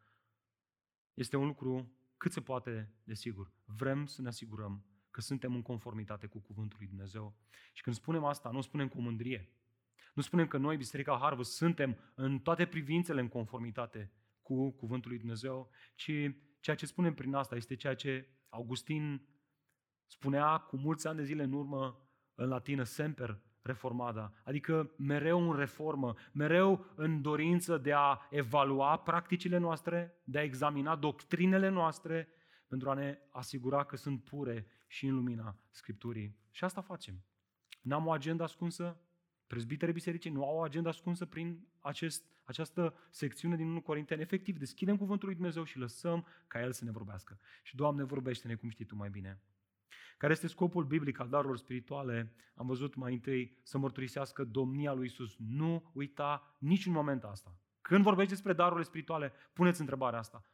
[1.14, 3.52] este un lucru cât se poate de sigur.
[3.64, 7.36] Vrem să ne asigurăm că suntem în conformitate cu Cuvântul lui Dumnezeu.
[7.72, 9.52] Și când spunem asta, nu spunem cu mândrie.
[10.14, 15.18] Nu spunem că noi, Biserica Harvest, suntem în toate privințele în conformitate cu Cuvântul lui
[15.18, 16.10] Dumnezeu, ci
[16.60, 19.28] ceea ce spunem prin asta este ceea ce Augustin
[20.06, 25.56] spunea cu mulți ani de zile în urmă în latină, semper reformada, adică mereu în
[25.56, 32.28] reformă, mereu în dorință de a evalua practicile noastre, de a examina doctrinele noastre,
[32.66, 36.36] pentru a ne asigura că sunt pure și în lumina Scripturii.
[36.50, 37.24] Și asta facem.
[37.82, 39.00] N-am o agenda ascunsă,
[39.46, 44.20] prezbiterii bisericii nu au o agenda ascunsă prin acest, această secțiune din 1 Corinteni.
[44.20, 47.38] Efectiv, deschidem cuvântul lui Dumnezeu și lăsăm ca El să ne vorbească.
[47.62, 49.40] Și Doamne, vorbește-ne cum știi Tu mai bine.
[50.18, 52.32] Care este scopul biblic al darurilor spirituale?
[52.54, 55.36] Am văzut mai întâi să mărturisească domnia lui Isus.
[55.36, 57.60] Nu uita niciun moment asta.
[57.80, 60.44] Când vorbești despre darurile spirituale, puneți întrebarea asta.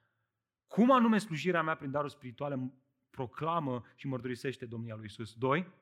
[0.67, 2.73] Cum anume slujirea mea prin daruri spirituale
[3.11, 5.35] proclamă și mărturisește domnia lui Isus?
[5.35, 5.73] Doi,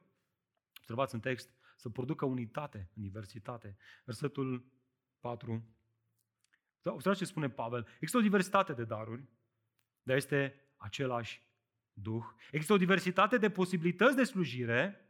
[0.78, 3.76] observați în text, să producă unitate în diversitate.
[4.04, 4.72] Versetul
[5.20, 5.64] 4.
[6.82, 7.86] Observați ce spune Pavel.
[7.94, 9.28] Există o diversitate de daruri,
[10.02, 11.51] dar este același
[11.92, 12.24] Duh.
[12.50, 15.06] Există o diversitate de posibilități de slujire,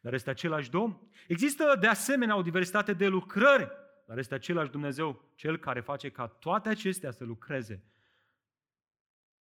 [0.00, 1.08] dar este același Domn.
[1.28, 3.70] Există de asemenea o diversitate de lucrări,
[4.06, 7.84] dar este același Dumnezeu, Cel care face ca toate acestea să lucreze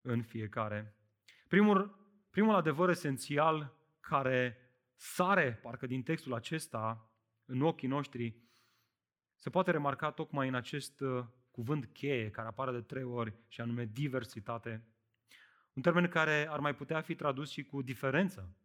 [0.01, 0.97] în fiecare.
[1.49, 4.59] Primul, primul adevăr esențial care
[4.95, 7.11] sare, parcă din textul acesta,
[7.45, 8.37] în ochii noștri,
[9.37, 13.61] se poate remarca tocmai în acest uh, cuvânt cheie care apare de trei ori și
[13.61, 14.89] anume diversitate.
[15.75, 18.57] Un termen care ar mai putea fi tradus și cu diferență,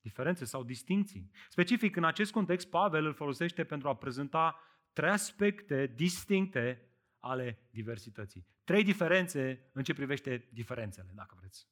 [0.00, 1.30] diferențe sau distinții.
[1.48, 4.60] Specific, în acest context, Pavel îl folosește pentru a prezenta
[4.92, 8.46] trei aspecte distincte ale diversității.
[8.64, 11.66] Trei diferențe în ce privește diferențele, dacă vreți.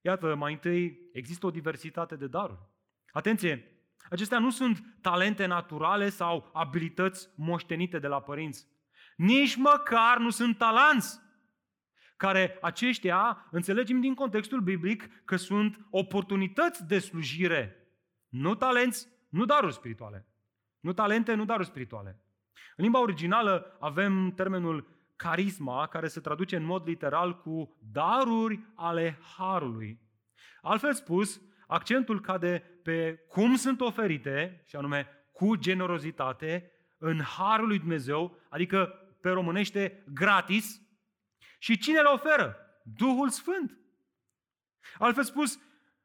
[0.00, 2.68] Iată, mai întâi, există o diversitate de daruri.
[3.12, 3.64] Atenție,
[4.10, 8.66] acestea nu sunt talente naturale sau abilități moștenite de la părinți.
[9.16, 11.20] Nici măcar nu sunt talanți
[12.20, 17.88] care aceștia, înțelegem din contextul biblic, că sunt oportunități de slujire,
[18.28, 20.26] nu talenți, nu daruri spirituale.
[20.80, 22.20] Nu talente, nu daruri spirituale.
[22.76, 29.18] În limba originală avem termenul carisma, care se traduce în mod literal cu daruri ale
[29.36, 30.00] harului.
[30.62, 37.78] Altfel spus, accentul cade pe cum sunt oferite, și anume cu generozitate, în harul lui
[37.78, 40.88] Dumnezeu, adică pe românește gratis,
[41.60, 42.56] și cine le oferă?
[42.82, 43.78] Duhul Sfânt.
[44.98, 45.58] Altfel spus,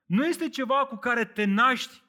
[0.06, 2.04] nu este ceva cu care te naști,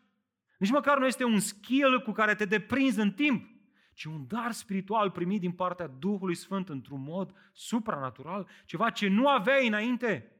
[0.59, 3.49] nici măcar nu este un skill cu care te deprinzi în timp,
[3.95, 9.29] ci un dar spiritual primit din partea Duhului Sfânt într-un mod supranatural, ceva ce nu
[9.29, 10.31] aveai înainte.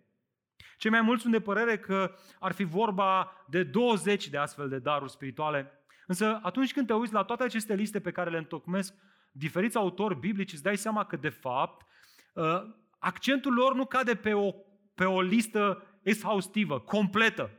[0.77, 4.79] Cei mai mulți sunt de părere că ar fi vorba de 20 de astfel de
[4.79, 5.73] daruri spirituale.
[6.07, 8.95] Însă atunci când te uiți la toate aceste liste pe care le întocmesc
[9.31, 11.87] diferiți autori biblici, îți dai seama că de fapt
[12.37, 14.53] ă, accentul lor nu cade pe o,
[14.95, 17.51] pe o listă exhaustivă, completă,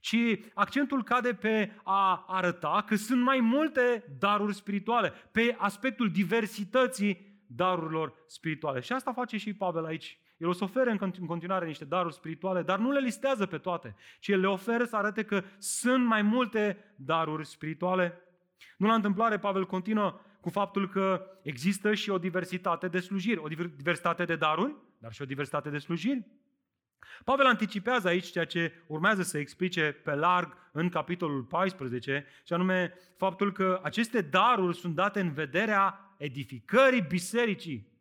[0.00, 0.16] ci
[0.54, 8.12] accentul cade pe a arăta că sunt mai multe daruri spirituale, pe aspectul diversității darurilor
[8.26, 8.80] spirituale.
[8.80, 10.18] Și asta face și Pavel aici.
[10.36, 13.94] El o să ofere în continuare niște daruri spirituale, dar nu le listează pe toate,
[14.20, 18.22] ci el le oferă să arate că sunt mai multe daruri spirituale.
[18.76, 23.48] Nu la întâmplare, Pavel continuă cu faptul că există și o diversitate de slujiri, o
[23.48, 26.26] diversitate de daruri, dar și o diversitate de slujiri.
[27.24, 32.94] Pavel anticipează aici ceea ce urmează să explice pe larg în capitolul 14, și anume
[33.16, 37.96] faptul că aceste daruri sunt date în vederea edificării bisericii.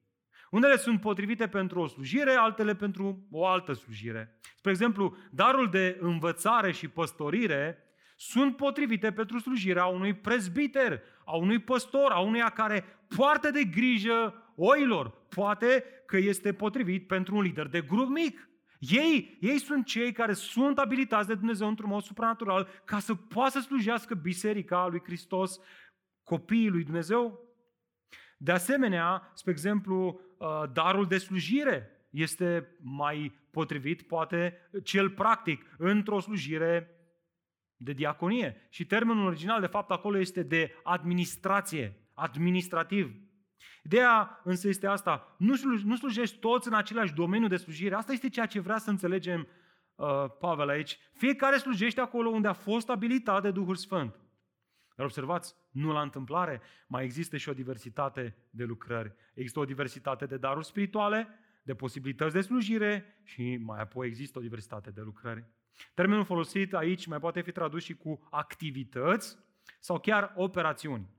[0.51, 4.39] Unele sunt potrivite pentru o slujire, altele pentru o altă slujire.
[4.55, 7.77] Spre exemplu, darul de învățare și păstorire
[8.15, 14.46] sunt potrivite pentru slujirea unui prezbiter, a unui păstor, a unuia care poartă de grijă
[14.58, 15.10] oilor.
[15.10, 18.50] Poate că este potrivit pentru un lider de grup mic.
[18.80, 23.52] Ei, ei sunt cei care sunt abilitați de Dumnezeu într-un mod supranatural ca să poată
[23.52, 25.60] să slujească biserica lui Hristos,
[26.24, 27.39] copiii lui Dumnezeu.
[28.38, 36.20] De asemenea, spre exemplu, uh, darul de slujire este mai potrivit, poate, cel practic, într-o
[36.20, 36.91] slujire
[37.76, 38.67] de diaconie.
[38.70, 43.26] Și termenul original, de fapt, acolo este de administrație, administrativ.
[43.84, 47.96] Ideea însă este asta, nu, sluj, nu slujești toți în același domeniu de slujire.
[47.96, 49.48] Asta este ceea ce vrea să înțelegem
[49.96, 50.08] uh,
[50.39, 51.00] Pavel aici.
[51.13, 54.20] Fiecare slujește acolo unde a fost abilitat de Duhul Sfânt.
[54.96, 59.15] Dar observați, nu la întâmplare, mai există și o diversitate de lucrări.
[59.34, 61.28] Există o diversitate de daruri spirituale,
[61.63, 65.46] de posibilități de slujire și mai apoi există o diversitate de lucrări.
[65.93, 69.38] Termenul folosit aici mai poate fi tradus și cu activități
[69.80, 71.10] sau chiar operațiuni.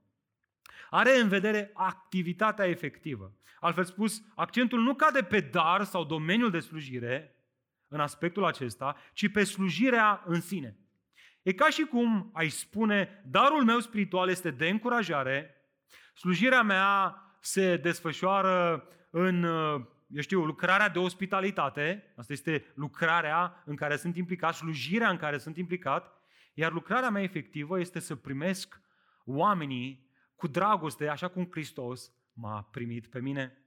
[0.91, 3.33] Are în vedere activitatea efectivă.
[3.61, 7.37] Altfel spus, accentul nu cade pe dar sau domeniul de slujire
[7.89, 10.77] în aspectul acesta, ci pe slujirea în sine.
[11.43, 15.55] E ca și cum ai spune, darul meu spiritual este de încurajare,
[16.15, 19.43] slujirea mea se desfășoară în,
[20.09, 25.39] eu știu, lucrarea de ospitalitate, asta este lucrarea în care sunt implicat, slujirea în care
[25.39, 26.13] sunt implicat,
[26.55, 28.81] iar lucrarea mea efectivă este să primesc
[29.25, 30.08] oamenii
[30.39, 33.59] cu dragoste, așa cum Hristos m-a primit pe mine.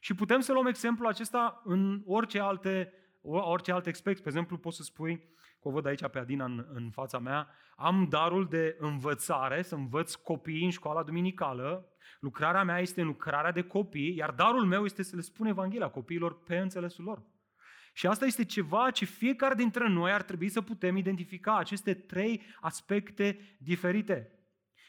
[0.00, 4.22] Și putem să luăm exemplul acesta în orice alte, orice alt aspect.
[4.22, 5.16] Pe exemplu, poți să spui,
[5.60, 9.74] că o văd aici pe Adina în, în fața mea, am darul de învățare, să
[9.74, 11.88] învăț copiii în școala duminicală,
[12.20, 16.42] lucrarea mea este lucrarea de copii, iar darul meu este să le spun Evanghelia copiilor
[16.42, 17.22] pe înțelesul lor.
[17.92, 22.42] Și asta este ceva ce fiecare dintre noi ar trebui să putem identifica, aceste trei
[22.60, 24.32] aspecte diferite.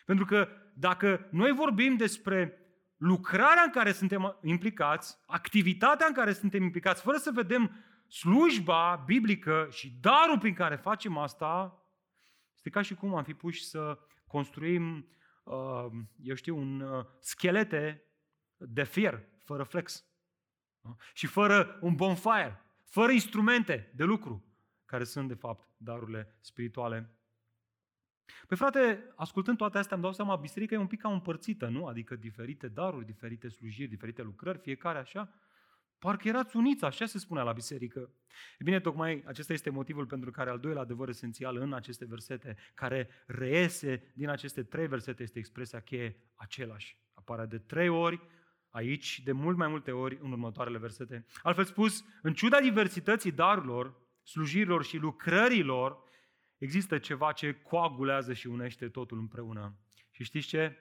[0.06, 0.48] Pentru că
[0.80, 2.58] dacă noi vorbim despre
[2.98, 7.72] lucrarea în care suntem implicați, activitatea în care suntem implicați, fără să vedem
[8.08, 11.84] slujba biblică și darul prin care facem asta,
[12.56, 15.08] este ca și cum am fi puși să construim,
[15.44, 15.86] uh,
[16.22, 18.04] eu știu, un uh, schelete
[18.58, 20.06] de fier, fără flex.
[21.14, 24.46] Și fără un bonfire, fără instrumente de lucru,
[24.86, 27.19] care sunt, de fapt, darurile spirituale
[28.48, 31.86] Păi frate, ascultând toate astea, îmi dau seama, biserica e un pic ca împărțită, nu?
[31.86, 35.34] Adică diferite daruri, diferite slujiri, diferite lucrări, fiecare așa.
[36.00, 38.10] Parcă erați uniți, așa se spunea la biserică.
[38.60, 42.58] E bine, tocmai acesta este motivul pentru care al doilea adevăr esențial în aceste versete,
[42.74, 46.98] care reiese din aceste trei versete, este expresia cheie același.
[47.14, 48.22] Apare de trei ori
[48.70, 51.26] aici, de mult mai multe ori în următoarele versete.
[51.42, 56.04] Altfel spus, în ciuda diversității darurilor, slujirilor și lucrărilor,
[56.60, 59.78] există ceva ce coagulează și unește totul împreună.
[60.12, 60.78] Și știți ce?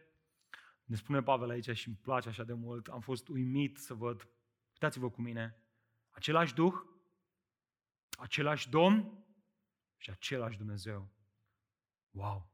[0.85, 2.87] Ne spune Pavel aici și îmi place așa de mult.
[2.87, 4.29] Am fost uimit să văd,
[4.73, 5.63] uitați-vă cu mine,
[6.11, 6.75] același Duh,
[8.19, 9.25] același Domn
[9.97, 11.13] și același Dumnezeu.
[12.11, 12.51] Wow!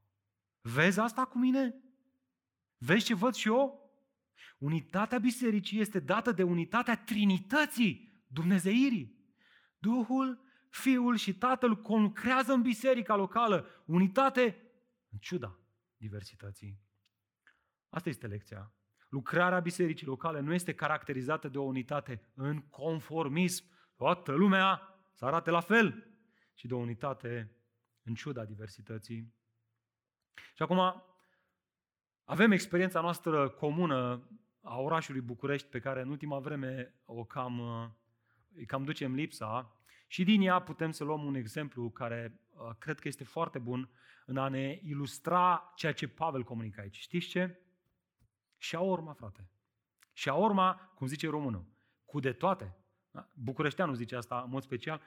[0.61, 1.75] Vezi asta cu mine?
[2.79, 3.93] Vezi ce văd și eu?
[4.59, 9.19] Unitatea bisericii este dată de unitatea Trinității, Dumnezeirii.
[9.79, 10.44] Duhul
[10.75, 14.63] Fiul și Tatăl concrează în biserica locală unitate
[15.09, 15.59] în ciuda
[15.97, 16.81] diversității.
[17.89, 18.73] Asta este lecția.
[19.09, 23.65] Lucrarea bisericii locale nu este caracterizată de o unitate în conformism.
[23.97, 26.07] Toată lumea să arate la fel,
[26.55, 27.57] ci de o unitate
[28.03, 29.35] în ciuda diversității.
[30.55, 31.03] Și acum
[32.25, 34.29] avem experiența noastră comună
[34.61, 37.61] a orașului București, pe care în ultima vreme o cam,
[38.55, 42.99] îi cam ducem lipsa, și din ea putem să luăm un exemplu care uh, cred
[42.99, 43.91] că este foarte bun
[44.27, 46.97] în a ne ilustra ceea ce Pavel comunică aici.
[46.97, 47.59] Știți ce?
[48.57, 49.49] Și a urma, frate.
[50.13, 51.65] Și a urma, cum zice românul,
[52.05, 52.77] cu de toate.
[53.11, 53.29] Da?
[53.35, 55.01] Bucureșteanul zice asta în mod special.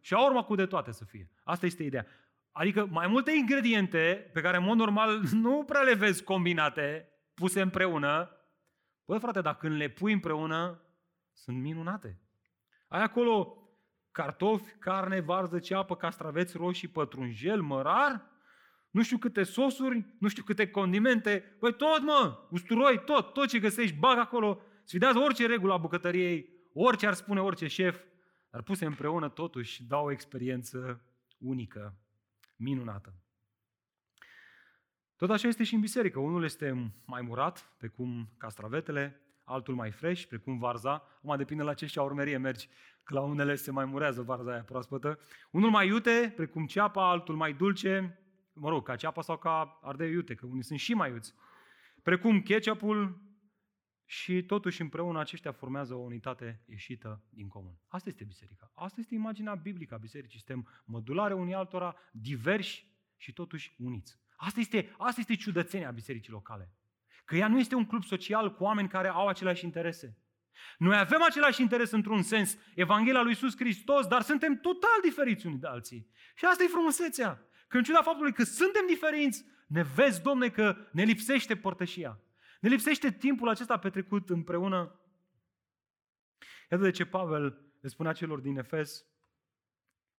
[0.00, 1.30] Și a urma cu de toate să fie.
[1.44, 2.06] Asta este ideea.
[2.52, 7.60] Adică mai multe ingrediente pe care în mod normal nu prea le vezi combinate, puse
[7.60, 8.30] împreună.
[9.04, 10.82] Băi frate, dacă când le pui împreună,
[11.32, 12.20] sunt minunate.
[12.88, 13.56] Ai acolo
[14.12, 18.26] cartofi, carne, varză, ceapă, castraveți roșii, pătrunjel, mărar,
[18.90, 23.58] nu știu câte sosuri, nu știu câte condimente, băi tot mă, usturoi, tot, tot ce
[23.58, 28.00] găsești, bag acolo, sfidează orice regulă a bucătăriei, orice ar spune orice șef,
[28.50, 31.02] dar puse împreună totuși dau o experiență
[31.38, 31.98] unică,
[32.56, 33.14] minunată.
[35.16, 36.18] Tot așa este și în biserică.
[36.18, 40.92] Unul este mai murat, pe cum castravetele, altul mai fresh, precum varza.
[40.92, 42.68] Acum depinde la ce și urmerie mergi,
[43.02, 45.18] că la unele se mai murează varza aia proaspătă.
[45.50, 48.18] Unul mai iute, precum ceapa, altul mai dulce,
[48.52, 51.34] mă rog, ca ceapa sau ca ardei iute, că unii sunt și mai iuți.
[52.02, 53.26] Precum ketchupul
[54.04, 57.80] și totuși împreună aceștia formează o unitate ieșită din comun.
[57.86, 58.70] Asta este biserica.
[58.74, 60.38] Asta este imaginea biblică a bisericii.
[60.38, 64.18] Suntem mădulare unii altora, diversi și totuși uniți.
[64.36, 66.72] Asta este, asta este ciudățenia bisericii locale.
[67.28, 70.18] Că ea nu este un club social cu oameni care au aceleași interese.
[70.78, 75.58] Noi avem același interes într-un sens, Evanghelia lui Iisus Hristos, dar suntem total diferiți unii
[75.58, 76.10] de alții.
[76.34, 77.48] Și asta e frumusețea.
[77.66, 82.20] Că în ciuda faptului că suntem diferiți, ne vezi, Domne, că ne lipsește părtășia.
[82.60, 85.00] Ne lipsește timpul acesta petrecut împreună.
[86.70, 87.42] Iată de ce Pavel
[87.80, 89.06] le spunea celor din Efes,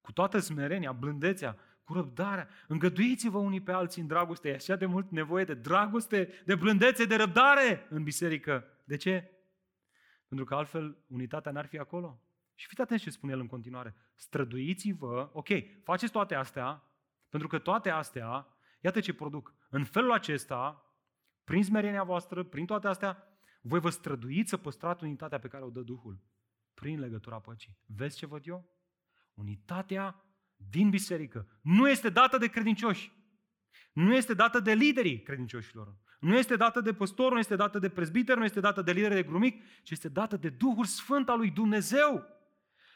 [0.01, 1.57] cu toată smerenia, blândețea,
[1.89, 2.47] cu răbdarea.
[2.67, 4.49] Îngăduiți-vă unii pe alții în dragoste.
[4.49, 8.65] E așa de mult nevoie de dragoste, de blândețe, de răbdare în biserică.
[8.83, 9.31] De ce?
[10.27, 12.21] Pentru că altfel unitatea n-ar fi acolo.
[12.55, 13.95] Și fiți atenți ce spune el în continuare.
[14.15, 15.47] Străduiți-vă, ok,
[15.83, 16.83] faceți toate astea,
[17.29, 18.47] pentru că toate astea,
[18.81, 19.53] iată ce produc.
[19.69, 20.93] În felul acesta,
[21.43, 23.23] prin smerenia voastră, prin toate astea,
[23.61, 26.19] voi vă străduiți să păstrați unitatea pe care o dă Duhul.
[26.73, 27.77] Prin legătura păcii.
[27.85, 28.69] Vezi ce văd eu?
[29.33, 30.23] Unitatea
[30.69, 33.11] din biserică nu este dată de credincioși.
[33.93, 35.95] Nu este dată de liderii credincioșilor.
[36.19, 39.13] Nu este dată de păstor, nu este dată de prezbiter, nu este dată de lideri
[39.13, 42.25] de grumic, ci este dată de Duhul Sfânt al lui Dumnezeu.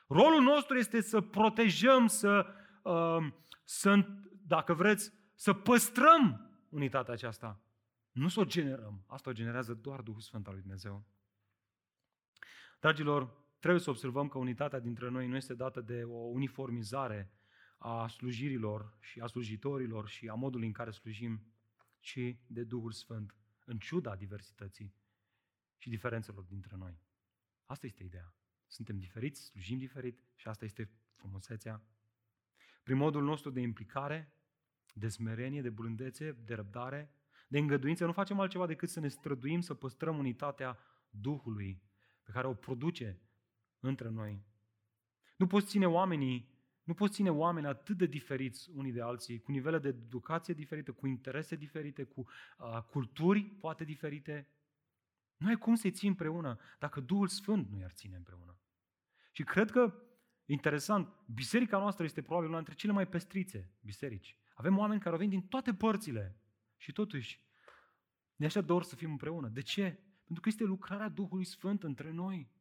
[0.07, 2.45] Rolul nostru este să protejăm, să,
[2.84, 3.32] uh,
[3.64, 4.07] să
[4.47, 7.61] dacă vreți, să păstrăm unitatea aceasta.
[8.11, 9.03] Nu să o generăm.
[9.07, 11.05] Asta o generează doar Duhul Sfânt al lui Dumnezeu.
[12.80, 17.32] Dragilor, trebuie să observăm că unitatea dintre noi nu este dată de o uniformizare
[17.86, 21.42] a slujirilor și a slujitorilor și a modului în care slujim,
[22.00, 24.94] ci de Duhul Sfânt, în ciuda diversității
[25.78, 27.00] și diferențelor dintre noi.
[27.66, 28.36] Asta este ideea.
[28.68, 31.82] Suntem diferiți, slujim diferit și asta este frumusețea.
[32.84, 34.34] Prin modul nostru de implicare,
[34.94, 37.12] de smerenie, de blândețe, de răbdare,
[37.48, 40.78] de îngăduință, nu facem altceva decât să ne străduim să păstrăm unitatea
[41.10, 41.82] Duhului
[42.24, 43.22] pe care o produce
[43.80, 44.44] între noi.
[45.38, 46.53] Nu poți ține oamenii,
[46.84, 50.92] nu poți ține oameni atât de diferiți unii de alții, cu nivele de educație diferite,
[50.92, 52.28] cu interese diferite, cu
[52.58, 54.48] uh, culturi poate diferite.
[55.38, 58.58] Nu ai cum să-i ții împreună dacă Duhul Sfânt nu i-ar ține împreună.
[59.32, 59.94] Și cred că,
[60.46, 64.38] interesant, biserica noastră este probabil una dintre cele mai pestrițe biserici.
[64.54, 66.38] Avem oameni care vin din toate părțile
[66.78, 67.42] și totuși
[68.36, 69.48] ne așa dor să fim împreună.
[69.48, 69.84] De ce?
[70.24, 72.52] Pentru că este lucrarea Duhului Sfânt între noi.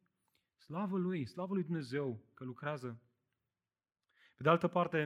[0.55, 3.01] Slavă Lui, slavă Lui Dumnezeu că lucrează.
[4.35, 4.97] Pe de altă parte,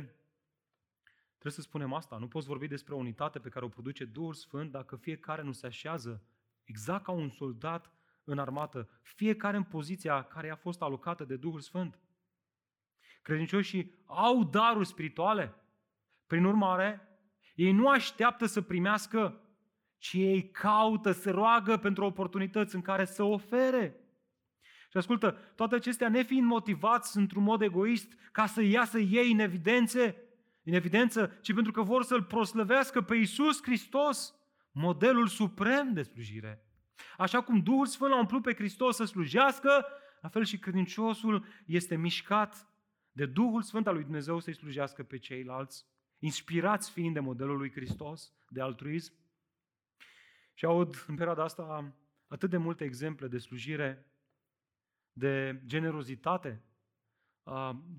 [1.30, 4.34] trebuie să spunem asta, nu poți vorbi despre o unitate pe care o produce Duhul
[4.34, 6.24] Sfânt dacă fiecare nu se așează
[6.64, 7.92] exact ca un soldat
[8.24, 12.00] în armată, fiecare în poziția care a fost alocată de Duhul Sfânt.
[13.22, 15.56] Credincioșii au daruri spirituale.
[16.26, 17.08] Prin urmare,
[17.56, 19.42] ei nu așteaptă să primească,
[19.98, 24.07] ci ei caută, se roagă pentru oportunități în care să ofere.
[24.90, 30.16] Și ascultă, toate acestea nefiind motivați într-un mod egoist ca să iasă ei în evidențe,
[30.64, 34.36] în evidență, ci pentru că vor să-L proslăvească pe Iisus Hristos,
[34.72, 36.62] modelul suprem de slujire.
[37.18, 39.86] Așa cum Duhul Sfânt l-a umplut pe Hristos să slujească,
[40.22, 42.68] la fel și credinciosul este mișcat
[43.12, 45.86] de Duhul Sfânt al lui Dumnezeu să-i slujească pe ceilalți,
[46.20, 49.14] inspirați fiind de modelul lui Hristos, de altruism.
[50.54, 51.94] Și aud în perioada asta
[52.28, 54.06] atât de multe exemple de slujire,
[55.18, 56.64] de generozitate,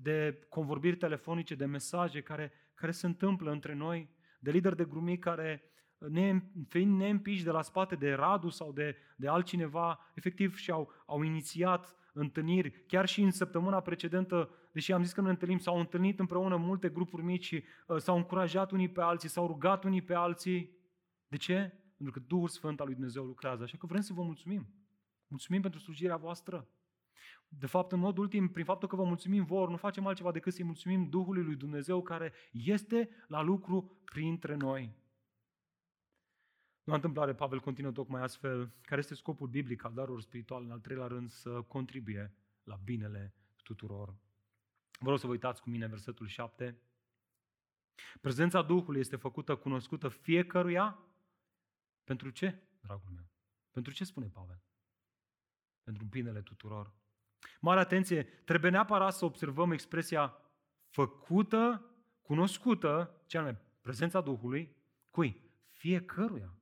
[0.01, 4.09] de convorbiri telefonice, de mesaje care, care se întâmplă între noi,
[4.39, 5.63] de lideri de grumii care
[5.97, 11.21] ne, fiind neîmpiși de la spate de Radu sau de, de altcineva, efectiv și-au au
[11.21, 16.19] inițiat întâlniri, chiar și în săptămâna precedentă, deși am zis că ne întâlnim, s-au întâlnit
[16.19, 20.13] împreună multe grupuri mici și uh, s-au încurajat unii pe alții, s-au rugat unii pe
[20.13, 20.77] alții.
[21.27, 21.73] De ce?
[21.97, 23.63] Pentru că Duhul Sfânt al lui Dumnezeu lucrează.
[23.63, 24.67] Așa că vrem să vă mulțumim.
[25.27, 26.67] Mulțumim pentru slujirea voastră.
[27.47, 30.53] De fapt, în mod ultim, prin faptul că vă mulțumim vor, nu facem altceva decât
[30.53, 34.97] să-i mulțumim Duhului lui Dumnezeu care este la lucru printre noi.
[36.83, 40.79] Nu întâmplare, Pavel continuă tocmai astfel, care este scopul biblic al darurilor spirituale, în al
[40.79, 44.15] treilea rând, să contribuie la binele tuturor.
[44.99, 46.81] Vă rog să vă uitați cu mine versetul 7.
[48.21, 50.99] Prezența Duhului este făcută cunoscută fiecăruia.
[52.03, 53.29] Pentru ce, dragul meu?
[53.71, 54.61] Pentru ce spune Pavel?
[55.83, 56.93] Pentru binele tuturor.
[57.59, 60.37] Mare atenție, trebuie neapărat să observăm expresia
[60.89, 61.85] făcută,
[62.21, 64.75] cunoscută, ce anume, prezența Duhului,
[65.09, 65.41] cui?
[65.71, 66.53] Fiecăruia.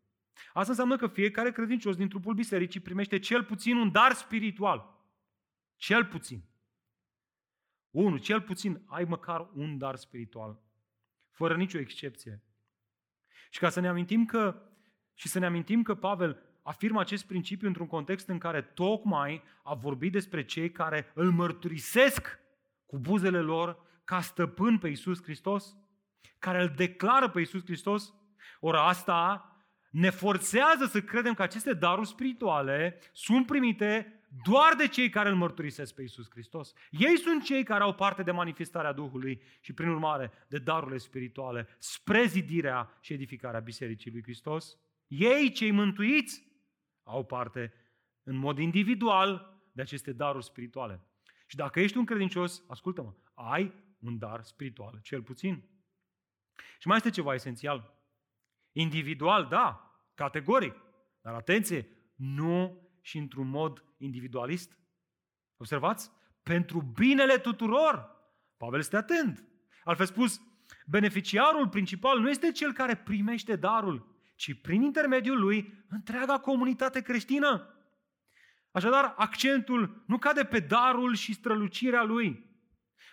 [0.54, 4.96] Asta înseamnă că fiecare credincios din trupul bisericii primește cel puțin un dar spiritual.
[5.76, 6.44] Cel puțin.
[7.90, 10.60] Unu, cel puțin ai măcar un dar spiritual.
[11.32, 12.44] Fără nicio excepție.
[13.50, 14.62] Și ca să ne amintim că
[15.14, 19.74] și să ne amintim că Pavel afirmă acest principiu într-un context în care tocmai a
[19.74, 22.40] vorbit despre cei care îl mărturisesc
[22.86, 25.76] cu buzele lor ca stăpân pe Iisus Hristos,
[26.40, 28.14] care îl declară pe Iisus Hristos,
[28.60, 29.52] ori asta
[29.90, 35.36] ne forțează să credem că aceste daruri spirituale sunt primite doar de cei care îl
[35.36, 36.74] mărturisesc pe Iisus Hristos.
[36.92, 41.68] Ei sunt cei care au parte de manifestarea Duhului și, prin urmare, de darurile spirituale
[41.78, 44.78] spre zidirea și edificarea Bisericii lui Hristos.
[45.08, 46.47] Ei, cei mântuiți,
[47.08, 47.74] au parte
[48.24, 51.02] în mod individual de aceste daruri spirituale.
[51.48, 55.70] Și dacă ești un credincios, ascultă-mă, ai un dar spiritual, cel puțin.
[56.80, 57.94] Și mai este ceva esențial.
[58.72, 60.76] Individual, da, categoric.
[61.22, 64.78] Dar atenție, nu și într-un mod individualist.
[65.58, 66.12] Observați?
[66.44, 68.16] Pentru binele tuturor.
[68.58, 69.44] Pavel este atent.
[69.84, 70.42] Altfel spus,
[70.86, 77.72] beneficiarul principal nu este cel care primește darul, ci prin intermediul lui întreaga comunitate creștină.
[78.72, 82.46] Așadar, accentul nu cade pe darul și strălucirea lui.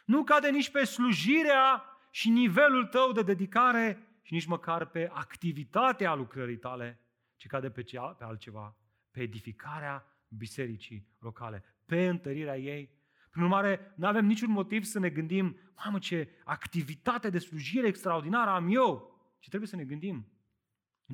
[0.05, 6.15] Nu cade nici pe slujirea și nivelul tău de dedicare și nici măcar pe activitatea
[6.15, 7.01] lucrării tale,
[7.37, 8.77] ci cade pe, cea, pe altceva,
[9.11, 12.91] pe edificarea bisericii locale, pe întărirea ei.
[13.31, 18.51] Prin urmare, nu avem niciun motiv să ne gândim, mamă, ce activitate de slujire extraordinară
[18.51, 20.34] am eu, ci trebuie să ne gândim,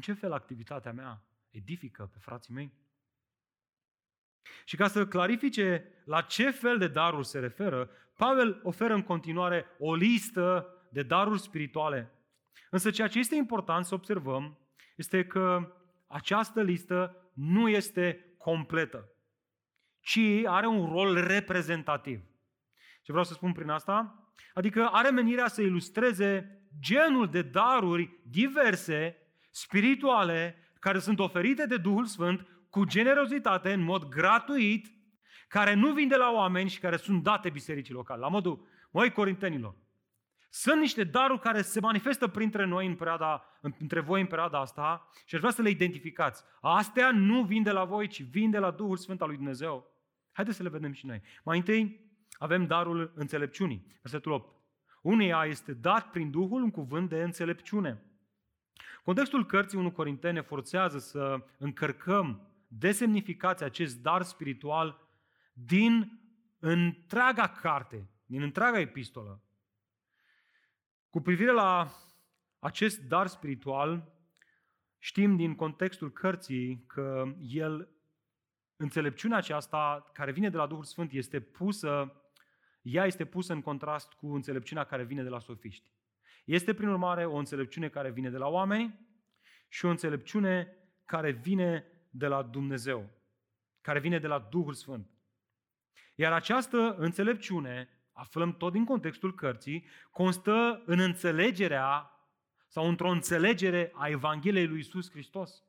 [0.01, 2.72] în ce fel activitatea mea edifică pe frații mei?
[4.64, 9.66] Și ca să clarifice la ce fel de daruri se referă, Pavel oferă în continuare
[9.78, 12.12] o listă de daruri spirituale.
[12.70, 14.59] Însă ceea ce este important să observăm
[14.96, 15.74] este că
[16.07, 19.09] această listă nu este completă,
[20.01, 22.22] ci are un rol reprezentativ.
[23.03, 24.24] Ce vreau să spun prin asta?
[24.55, 29.14] Adică are menirea să ilustreze genul de daruri diverse,
[29.61, 34.86] spirituale, care sunt oferite de Duhul Sfânt cu generozitate, în mod gratuit,
[35.48, 38.20] care nu vin de la oameni și care sunt date bisericii locale.
[38.20, 39.74] La modul, măi, corintenilor,
[40.50, 43.44] sunt niște daruri care se manifestă printre noi în perioada,
[43.78, 46.44] între voi în perioada asta și aș vrea să le identificați.
[46.61, 49.86] Astea nu vin de la voi, ci vin de la Duhul Sfânt al lui Dumnezeu.
[50.32, 51.22] Haideți să le vedem și noi.
[51.44, 53.86] Mai întâi avem darul înțelepciunii.
[54.02, 54.54] Versetul 8.
[55.02, 58.04] Uneia este dat prin Duhul un cuvânt de înțelepciune.
[59.11, 65.08] Contextul cărții 1 Corinteni ne forțează să încărcăm de semnificație acest dar spiritual
[65.52, 66.20] din
[66.58, 69.42] întreaga carte, din întreaga epistolă.
[71.08, 71.92] Cu privire la
[72.58, 74.12] acest dar spiritual,
[74.98, 77.88] știm din contextul cărții că el,
[78.76, 82.22] înțelepciunea aceasta care vine de la Duhul Sfânt este pusă,
[82.82, 85.90] ea este pusă în contrast cu înțelepciunea care vine de la sofiști.
[86.45, 89.09] Este, prin urmare, o înțelepciune care vine de la oameni
[89.68, 93.11] și o înțelepciune care vine de la Dumnezeu,
[93.80, 95.11] care vine de la Duhul Sfânt.
[96.14, 102.11] Iar această înțelepciune, aflăm tot din contextul cărții, constă în înțelegerea
[102.66, 105.64] sau într-o înțelegere a Evangheliei lui Isus Hristos.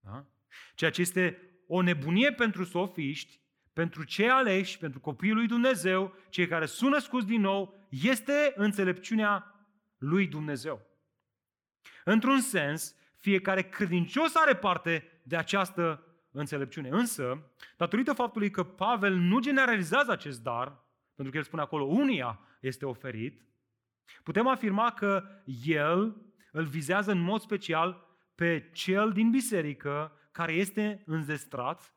[0.00, 0.26] Da?
[0.74, 3.40] Ceea ce este o nebunie pentru sofiști,
[3.74, 9.66] pentru cei aleși, pentru copiii lui Dumnezeu, cei care sunt născuți din nou, este înțelepciunea
[9.98, 10.80] lui Dumnezeu.
[12.04, 16.88] Într-un sens, fiecare credincios are parte de această înțelepciune.
[16.88, 22.40] Însă, datorită faptului că Pavel nu generalizează acest dar, pentru că el spune acolo, unia
[22.60, 23.44] este oferit,
[24.22, 25.24] putem afirma că
[25.64, 26.16] el
[26.52, 31.94] îl vizează în mod special pe cel din biserică care este înzestrat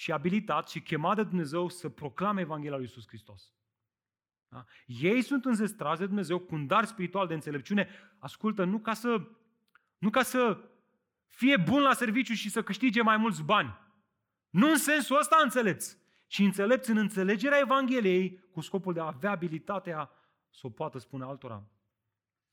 [0.00, 3.54] și abilitat și chemat de Dumnezeu să proclame Evanghelia lui Iisus Hristos.
[4.48, 4.64] Da?
[4.86, 7.88] Ei sunt înzestrați de Dumnezeu cu un dar spiritual de înțelepciune.
[8.18, 9.28] Ascultă, nu ca să,
[9.98, 10.60] nu ca să
[11.26, 13.78] fie bun la serviciu și să câștige mai mulți bani.
[14.50, 19.30] Nu în sensul ăsta înțelepți, ci înțelepți în înțelegerea Evangheliei cu scopul de a avea
[19.30, 20.10] abilitatea
[20.50, 21.64] să o poată spune altora.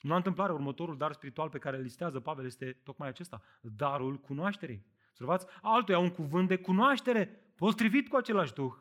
[0.01, 4.17] Nu la întâmplare, următorul dar spiritual pe care îl listează Pavel este tocmai acesta, darul
[4.19, 4.85] cunoașterii.
[5.19, 8.73] Observați, altuia un cuvânt de cunoaștere potrivit cu același Duh.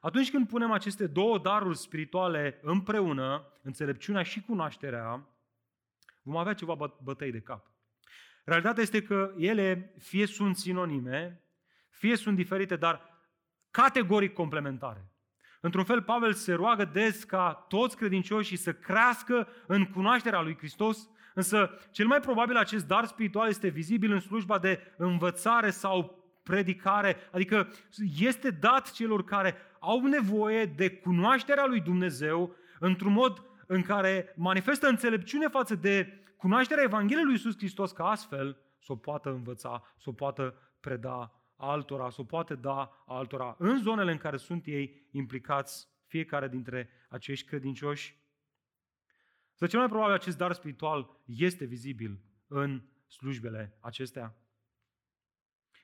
[0.00, 5.26] Atunci când punem aceste două daruri spirituale împreună, înțelepciunea și cunoașterea,
[6.22, 7.70] vom avea ceva bătăi de cap.
[8.44, 11.44] Realitatea este că ele fie sunt sinonime,
[11.88, 13.20] fie sunt diferite, dar
[13.70, 15.10] categoric complementare.
[15.60, 21.08] Într-un fel, Pavel se roagă des ca toți credincioșii să crească în cunoașterea lui Hristos,
[21.34, 27.16] însă cel mai probabil acest dar spiritual este vizibil în slujba de învățare sau predicare,
[27.32, 27.68] adică
[28.18, 34.88] este dat celor care au nevoie de cunoașterea lui Dumnezeu într-un mod în care manifestă
[34.88, 40.08] înțelepciune față de cunoașterea Evangheliei lui Iisus Hristos ca astfel să o poată învăța, să
[40.08, 45.08] o poată preda altora, să o poată da altora în zonele în care sunt ei
[45.10, 48.21] implicați, fiecare dintre acești credincioși.
[49.54, 54.36] Să cel mai probabil acest dar spiritual este vizibil în slujbele acestea.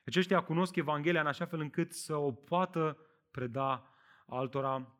[0.05, 2.97] Aceștia cunosc Evanghelia în așa fel încât să o poată
[3.31, 3.93] preda
[4.25, 4.93] altora.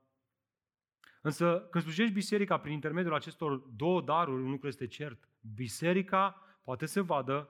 [1.21, 5.27] Însă când slujești biserica prin intermediul acestor două daruri, un lucru este cert.
[5.55, 7.49] Biserica poate să vadă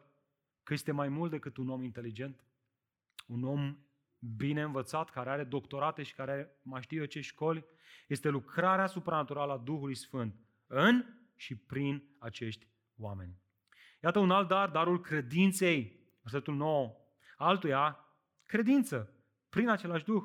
[0.63, 2.43] că este mai mult decât un om inteligent,
[3.27, 3.77] un om
[4.19, 7.65] bine învățat, care are doctorate și care mai știu eu ce școli,
[8.07, 11.05] este lucrarea supranaturală a Duhului Sfânt în
[11.35, 12.67] și prin acești
[12.97, 13.37] oameni.
[14.03, 16.95] Iată un alt dar, darul credinței, versetul 9.
[17.37, 17.99] Altuia,
[18.45, 19.13] credință,
[19.49, 20.23] prin același Duh.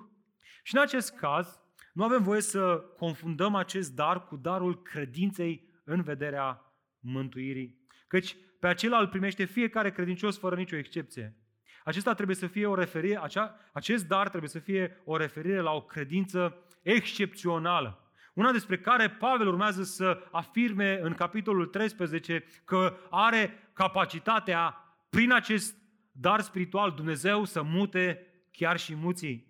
[0.62, 1.60] Și în acest caz,
[1.92, 7.86] nu avem voie să confundăm acest dar cu darul credinței în vederea mântuirii.
[8.06, 11.36] Căci pe acela îl primește fiecare credincios fără nicio excepție.
[11.84, 15.70] Acesta trebuie să fie o referire, acea, acest dar trebuie să fie o referire la
[15.70, 18.03] o credință excepțională.
[18.34, 24.76] Una despre care Pavel urmează să afirme în capitolul 13 că are capacitatea
[25.10, 25.76] prin acest
[26.16, 29.46] dar spiritual Dumnezeu să mute chiar și muții.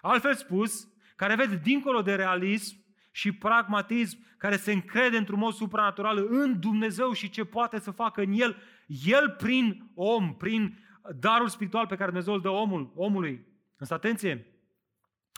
[0.00, 2.76] Altfel spus, care vede dincolo de realism
[3.10, 8.20] și pragmatism, care se încrede într-un mod supranatural în Dumnezeu și ce poate să facă
[8.20, 8.56] în El,
[9.04, 10.78] El prin om, prin
[11.16, 13.46] darul spiritual pe care Dumnezeu îl dă omul, omului.
[13.76, 14.46] Însă atenție,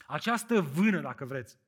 [0.07, 1.59] această vână, dacă vreți,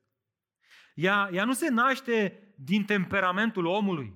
[0.93, 4.13] Ea, ea nu se naște din temperamentul omului,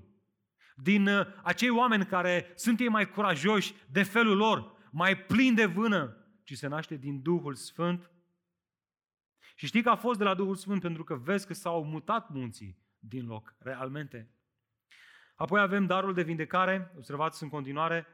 [0.76, 5.66] din uh, acei oameni care sunt ei mai curajoși de felul lor, mai plini de
[5.66, 8.12] vână, ci se naște din Duhul Sfânt.
[9.56, 12.30] Și știi că a fost de la Duhul Sfânt pentru că vezi că s-au mutat
[12.30, 14.32] munții din loc, realmente.
[15.36, 18.08] Apoi avem darul de vindecare, observați în continuare,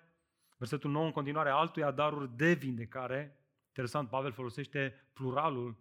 [0.58, 3.40] versetul 9 în continuare, altuia daruri de vindecare.
[3.68, 5.78] Interesant, Pavel folosește pluralul,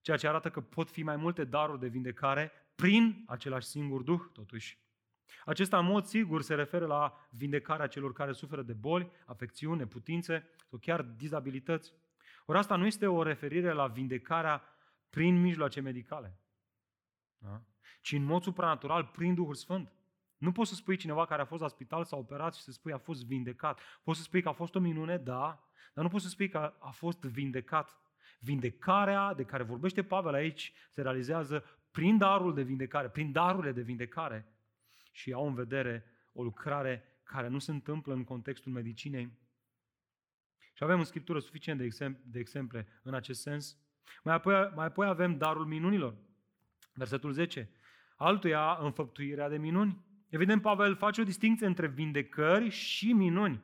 [0.00, 4.20] ceea ce arată că pot fi mai multe daruri de vindecare prin același singur Duh,
[4.32, 4.78] totuși.
[5.44, 10.48] Acesta, în mod sigur, se referă la vindecarea celor care suferă de boli, afecțiuni, neputințe
[10.68, 11.94] sau chiar dizabilități.
[12.44, 14.62] Ori asta nu este o referire la vindecarea
[15.10, 16.38] prin mijloace medicale,
[17.38, 17.62] da?
[18.00, 19.92] ci în mod supranatural prin Duhul Sfânt.
[20.36, 22.92] Nu poți să spui cineva care a fost la spital, s-a operat și să spui
[22.92, 23.80] a fost vindecat.
[24.02, 26.74] Poți să spui că a fost o minune, da, dar nu poți să spui că
[26.78, 28.00] a fost vindecat.
[28.42, 33.82] Vindecarea de care vorbește Pavel aici se realizează prin darul de vindecare, prin darurile de
[33.82, 34.46] vindecare
[35.10, 39.38] și au în vedere o lucrare care nu se întâmplă în contextul medicinei.
[40.72, 43.78] Și avem în Scriptură suficient de, exemple, de exemple în acest sens.
[44.22, 46.16] Mai apoi, mai apoi avem darul minunilor.
[46.94, 47.70] Versetul 10.
[48.16, 50.04] Altuia înfăptuirea de minuni.
[50.28, 53.62] Evident, Pavel face o distinție între vindecări și minuni.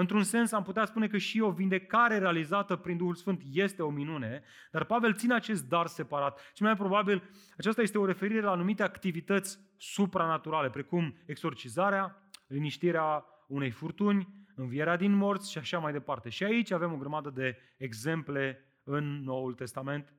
[0.00, 3.90] Într-un sens am putea spune că și o vindecare realizată prin Duhul Sfânt este o
[3.90, 6.50] minune, dar Pavel ține acest dar separat.
[6.54, 13.70] Și mai probabil aceasta este o referire la anumite activități supranaturale, precum exorcizarea, liniștirea unei
[13.70, 16.28] furtuni, învierea din morți și așa mai departe.
[16.28, 20.12] Și aici avem o grămadă de exemple în Noul Testament.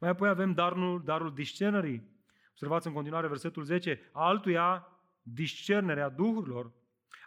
[0.00, 2.08] Mai apoi avem darul, darul discernerii.
[2.50, 4.00] Observați în continuare versetul 10.
[4.12, 4.88] Altuia
[5.22, 6.72] discernerea duhurilor.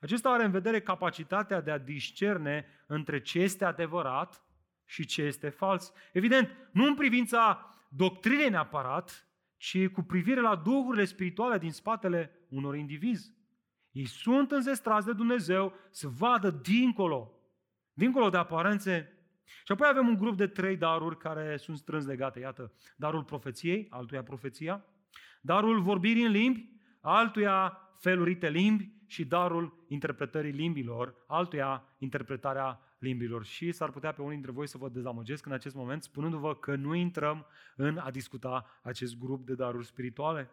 [0.02, 4.44] Acesta are în vedere capacitatea de a discerne între ce este adevărat
[4.86, 5.94] și ce este fals.
[6.14, 9.28] Evident, nu în privința doctrinei neapărat,
[9.58, 13.34] ci cu privire la duhurile spirituale din spatele unor indivizi.
[13.92, 17.32] Ei sunt înzestrați de Dumnezeu să vadă dincolo,
[17.94, 19.14] dincolo de aparențe.
[19.66, 22.40] Și apoi avem un grup de trei daruri care sunt strâns legate.
[22.40, 24.86] Iată, darul profeției, altuia profeția,
[25.42, 26.70] darul vorbirii în limbi,
[27.02, 33.46] altuia felurite limbi și darul interpretării limbilor, altuia interpretarea limbilor.
[33.46, 36.76] Și s-ar putea pe unii dintre voi să vă dezamăgesc în acest moment, spunându-vă că
[36.76, 37.46] nu intrăm
[37.76, 40.52] în a discuta acest grup de daruri spirituale.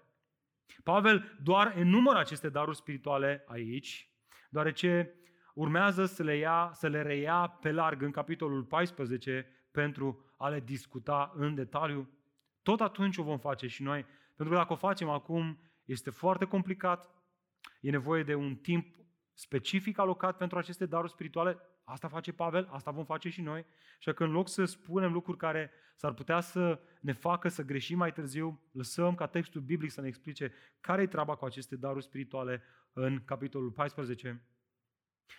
[0.82, 4.10] Pavel doar enumără aceste daruri spirituale aici,
[4.50, 5.14] deoarece
[5.54, 10.60] urmează să le, ia, să le reia pe larg în capitolul 14 pentru a le
[10.60, 12.08] discuta în detaliu.
[12.62, 16.44] Tot atunci o vom face și noi, pentru că dacă o facem acum, este foarte
[16.44, 17.15] complicat,
[17.86, 18.96] E nevoie de un timp
[19.34, 21.58] specific alocat pentru aceste daruri spirituale.
[21.84, 23.66] Asta face Pavel, asta vom face și noi.
[23.98, 27.98] Și că în loc să spunem lucruri care s-ar putea să ne facă să greșim
[27.98, 32.04] mai târziu, lăsăm ca textul biblic să ne explice care e treaba cu aceste daruri
[32.04, 32.62] spirituale
[32.92, 34.46] în capitolul 14.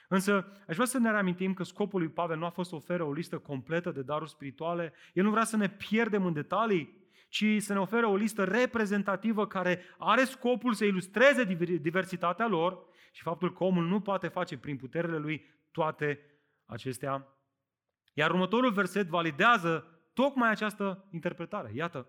[0.08, 3.04] Însă, aș vrea să ne reamintim că scopul lui Pavel nu a fost să ofere
[3.04, 4.94] o listă completă de daruri spirituale.
[5.14, 9.48] El nu vrea să ne pierdem în detalii, ci să ne oferă o listă reprezentativă
[9.48, 11.44] care are scopul să ilustreze
[11.82, 16.20] diversitatea lor și faptul că omul nu poate face prin puterile lui toate
[16.66, 17.28] acestea.
[18.14, 21.72] Iar următorul verset validează tocmai această interpretare.
[21.74, 22.08] Iată,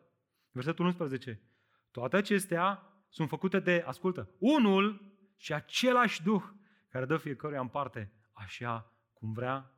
[0.50, 1.42] versetul 11.
[1.90, 6.42] Toate acestea sunt făcute de, ascultă, unul și același Duh
[6.88, 9.72] care dă fiecăruia în parte așa cum vrea.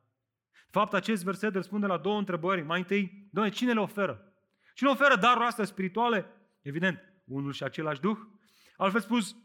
[0.51, 2.61] De fapt, acest verset răspunde la două întrebări.
[2.61, 4.30] Mai întâi, Doamne, cine le oferă?
[4.73, 6.25] Cine oferă darul astea spirituale?
[6.61, 8.17] Evident, unul și același Duh.
[8.77, 9.35] Altfel spus,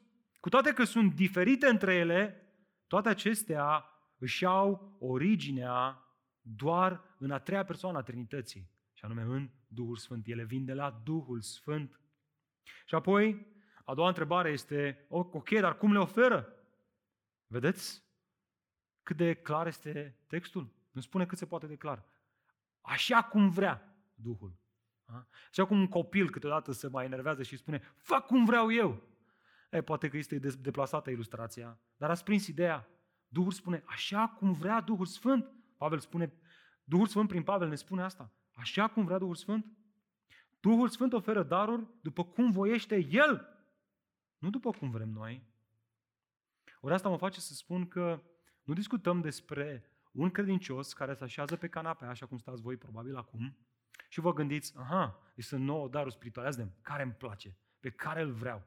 [0.40, 2.50] cu toate că sunt diferite între ele,
[2.86, 3.84] toate acestea
[4.18, 6.00] își au originea
[6.40, 10.26] doar în a treia persoană a Trinității, și anume în Duhul Sfânt.
[10.26, 12.00] Ele vin de la Duhul Sfânt.
[12.86, 13.46] Și apoi,
[13.84, 16.52] a doua întrebare este, ok, dar cum le oferă?
[17.46, 18.04] Vedeți
[19.02, 20.74] cât de clar este textul?
[20.90, 22.04] Nu spune cât se poate de clar.
[22.80, 24.56] Așa cum vrea Duhul.
[25.06, 25.26] Da?
[25.50, 29.02] Așa cum un copil câteodată se mai enervează și spune, fac cum vreau eu.
[29.70, 32.88] E, poate că este deplasată ilustrația, dar ați prins ideea.
[33.28, 35.52] Duhul spune, așa cum vrea Duhul Sfânt.
[35.76, 36.32] Pavel spune,
[36.84, 38.32] Duhul Sfânt prin Pavel ne spune asta.
[38.54, 39.66] Așa cum vrea Duhul Sfânt.
[40.60, 43.48] Duhul Sfânt oferă daruri după cum voiește El,
[44.38, 45.42] nu după cum vrem noi.
[46.80, 48.22] Ori asta mă face să spun că
[48.62, 53.16] nu discutăm despre un credincios care se așează pe canapea, așa cum stați voi probabil
[53.16, 53.56] acum,
[54.08, 58.32] și vă gândiți, aha, sunt nouă darul spiritual, de care îmi place, pe care îl
[58.32, 58.66] vreau.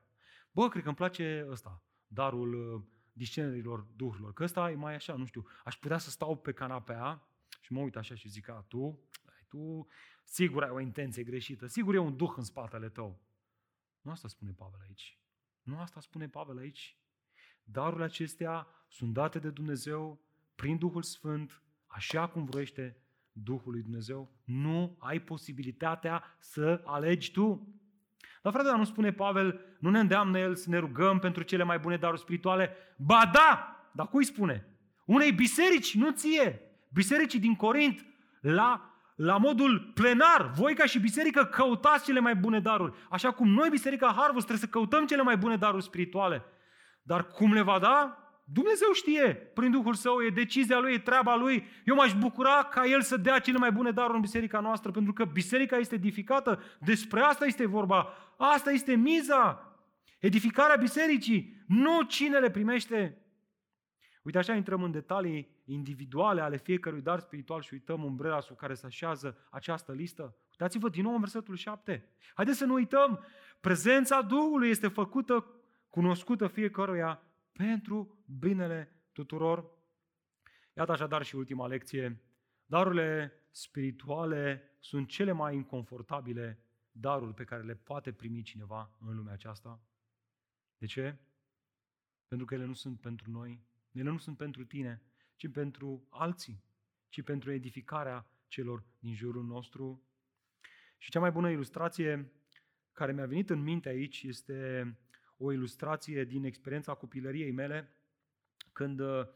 [0.52, 5.16] Bă, cred că îmi place ăsta, darul uh, discenerilor duhurilor, că ăsta e mai așa,
[5.16, 7.28] nu știu, aș putea să stau pe canapea
[7.62, 9.88] și mă uit așa și zic, a, tu, ai, tu,
[10.24, 13.22] sigur ai o intenție greșită, sigur e un duh în spatele tău.
[14.02, 15.20] Nu asta spune Pavel aici.
[15.62, 16.98] Nu asta spune Pavel aici.
[17.64, 20.22] Darurile acestea sunt date de Dumnezeu
[20.56, 22.98] prin Duhul Sfânt, așa cum vroiește
[23.44, 24.32] Duhul lui Dumnezeu.
[24.46, 27.68] Nu ai posibilitatea să alegi tu.
[28.42, 31.64] Dar frate, dar nu spune Pavel, nu ne îndeamnă el să ne rugăm pentru cele
[31.64, 32.76] mai bune daruri spirituale?
[32.98, 33.76] Ba da!
[33.92, 34.66] Dar cui spune?
[35.06, 36.62] Unei biserici, nu ție.
[36.94, 38.06] Bisericii din Corint,
[38.42, 42.94] la, la modul plenar, voi ca și biserică căutați cele mai bune daruri.
[43.10, 46.44] Așa cum noi, Biserica Harvest, trebuie să căutăm cele mai bune daruri spirituale.
[47.02, 48.18] Dar cum le va da?
[48.52, 51.68] Dumnezeu știe, prin Duhul Său, e decizia Lui, e treaba Lui.
[51.86, 55.14] Eu m-aș bucura ca El să dea cele mai bune daruri în biserica noastră, pentru
[55.14, 56.64] că biserica este edificată.
[56.80, 58.14] Despre asta este vorba.
[58.38, 59.74] Asta este miza.
[60.20, 63.24] Edificarea bisericii, nu cine le primește.
[64.24, 68.74] Uite, așa intrăm în detalii individuale ale fiecărui dar spiritual și uităm umbrela sub care
[68.74, 70.38] se așează această listă.
[70.52, 72.10] Uitați-vă din nou în versetul 7.
[72.34, 73.26] Haideți să nu uităm,
[73.60, 75.46] prezența Duhului este făcută,
[75.90, 77.22] cunoscută fiecăruia
[77.52, 79.78] pentru binele tuturor.
[80.74, 82.22] Iată așadar și ultima lecție.
[82.66, 89.34] Darurile spirituale sunt cele mai inconfortabile daruri pe care le poate primi cineva în lumea
[89.34, 89.82] aceasta.
[90.78, 91.18] De ce?
[92.28, 95.02] Pentru că ele nu sunt pentru noi, ele nu sunt pentru tine,
[95.36, 96.64] ci pentru alții,
[97.10, 100.04] ci pentru edificarea celor din jurul nostru.
[100.98, 102.32] Și cea mai bună ilustrație
[102.92, 104.98] care mi-a venit în minte aici este
[105.38, 107.99] o ilustrație din experiența copilăriei mele,
[108.80, 109.28] când uh,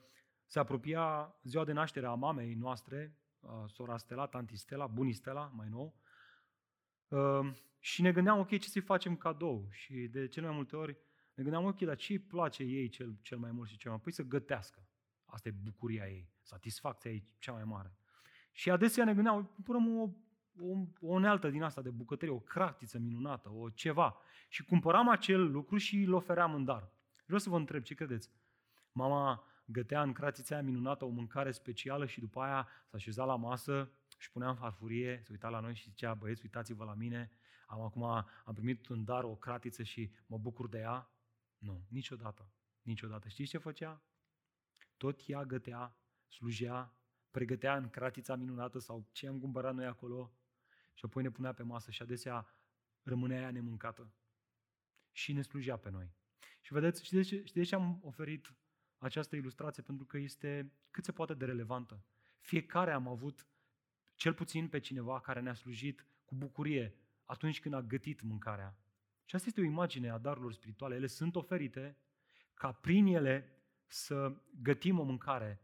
[0.46, 5.52] se apropia ziua de naștere a mamei noastre, uh, sora Stella, tanti Stella, bunii Stella,
[5.56, 5.96] mai nou,
[7.08, 9.68] uh, și ne gândeam, ok, ce să-i facem cadou?
[9.70, 10.98] Și de cele mai multe ori
[11.34, 14.00] ne gândeam, ok, dar ce îi place ei cel, cel mai mult și cel mai
[14.04, 14.04] mult?
[14.04, 14.88] Păi să gătească.
[15.26, 17.98] Asta e bucuria ei, satisfacția ei cea mai mare.
[18.52, 20.10] Și adesea ne gândeam, punem o,
[20.60, 24.18] o, o unealtă din asta de bucătărie, o cractiță minunată, o ceva.
[24.50, 26.91] Și cumpăram acel lucru și îl ofeream în dar.
[27.26, 28.30] Vreau să vă întreb, ce credeți?
[28.94, 33.36] Mama gătea în cratița aia minunată o mâncare specială și după aia s-a așezat la
[33.36, 37.32] masă și punea în farfurie, se uita la noi și zicea, băieți, uitați-vă la mine,
[37.68, 41.12] am acum am primit în dar o cratiță și mă bucur de ea.
[41.58, 42.52] Nu, niciodată.
[42.82, 43.28] Niciodată.
[43.28, 44.04] Știți ce făcea?
[44.98, 46.98] Tot ea gătea, slujea,
[47.32, 50.38] pregătea în cratița minunată sau ce am cumpărat noi acolo
[50.94, 52.48] și apoi ne punea pe masă și adesea
[53.04, 54.14] rămânea ea nemâncată.
[55.12, 56.14] Și ne slujea pe noi.
[56.62, 58.54] Și vedeți, știți de ce, știți de ce am oferit
[59.04, 59.84] această ilustrație?
[59.84, 62.06] Pentru că este cât se poate de relevantă.
[62.39, 63.47] Fiecare am avut
[64.16, 66.95] cel puțin pe cineva care ne-a slujit cu bucurie
[67.26, 68.78] atunci când a gătit mâncarea.
[69.26, 70.95] Și asta este o imagine a darurilor spirituale.
[70.95, 71.97] Ele sunt oferite
[72.54, 75.62] ca prin ele să gătim o mâncare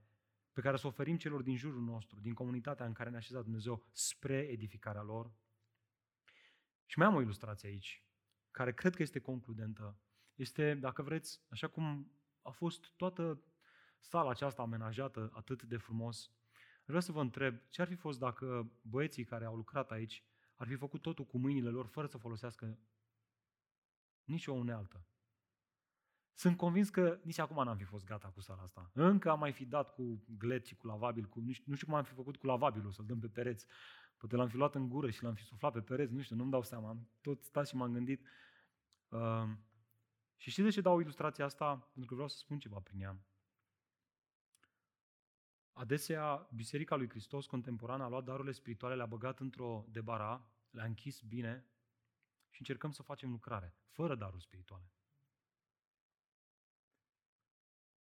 [0.52, 3.44] pe care să o oferim celor din jurul nostru, din comunitatea în care ne-a așezat
[3.44, 5.32] Dumnezeu, spre edificarea lor.
[6.86, 8.06] Și mai am o ilustrație aici,
[8.52, 10.00] care cred că este concludentă.
[10.36, 12.12] Este, dacă vreți, așa cum
[12.50, 13.44] a fost toată
[14.00, 16.32] sala aceasta amenajată atât de frumos,
[16.86, 20.24] vreau să vă întreb, ce ar fi fost dacă băieții care au lucrat aici
[20.56, 22.80] ar fi făcut totul cu mâinile lor, fără să folosească
[24.24, 25.06] nici o unealtă.
[26.34, 28.92] Sunt convins că nici acum n-am fi fost gata cu sala asta.
[28.94, 31.88] Încă am mai fi dat cu glet și cu lavabil, cu, nu, știu, nu știu
[31.88, 33.66] cum am fi făcut cu lavabilul, să-l dăm pe pereți.
[34.18, 36.52] Poate l-am fi luat în gură și l-am fi suflat pe pereți, nu știu, nu-mi
[36.52, 36.90] dau seama.
[36.90, 38.28] Am tot stat și m-am gândit.
[39.08, 39.50] Uh,
[40.40, 41.78] și știți de ce dau ilustrația asta?
[41.78, 43.20] Pentru că vreau să spun ceva prin ea.
[45.74, 51.22] Adesea, Biserica lui Hristos contemporană a luat darurile spirituale, le-a băgat într-o debara, le-a închis
[51.22, 51.66] bine
[52.50, 54.92] și încercăm să facem lucrare, fără daruri spirituale.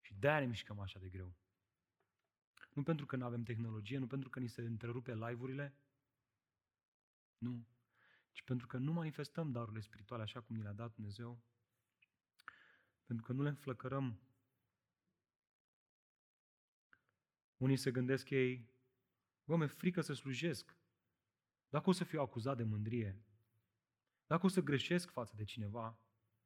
[0.00, 1.34] Și de-aia ne mișcăm așa de greu.
[2.72, 5.78] Nu pentru că nu avem tehnologie, nu pentru că ni se întrerupe live-urile,
[7.38, 7.66] nu.
[8.32, 11.42] Ci pentru că nu manifestăm darurile spirituale așa cum ni le-a dat Dumnezeu,
[13.06, 14.20] pentru că nu le înflăcărăm.
[17.56, 18.68] Unii se gândesc ei,
[19.44, 20.76] bă, mi-e frică să slujesc.
[21.68, 23.24] Dacă o să fiu acuzat de mândrie,
[24.26, 25.98] dacă o să greșesc față de cineva,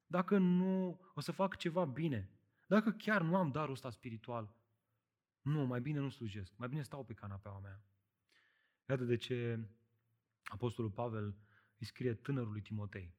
[0.07, 2.31] dacă nu o să fac ceva bine,
[2.67, 4.57] dacă chiar nu am darul ăsta spiritual,
[5.41, 7.83] nu, mai bine nu slujesc, mai bine stau pe canapeaua mea.
[8.89, 9.69] Iată de ce
[10.43, 11.37] Apostolul Pavel
[11.79, 13.18] îi scrie tânărului Timotei.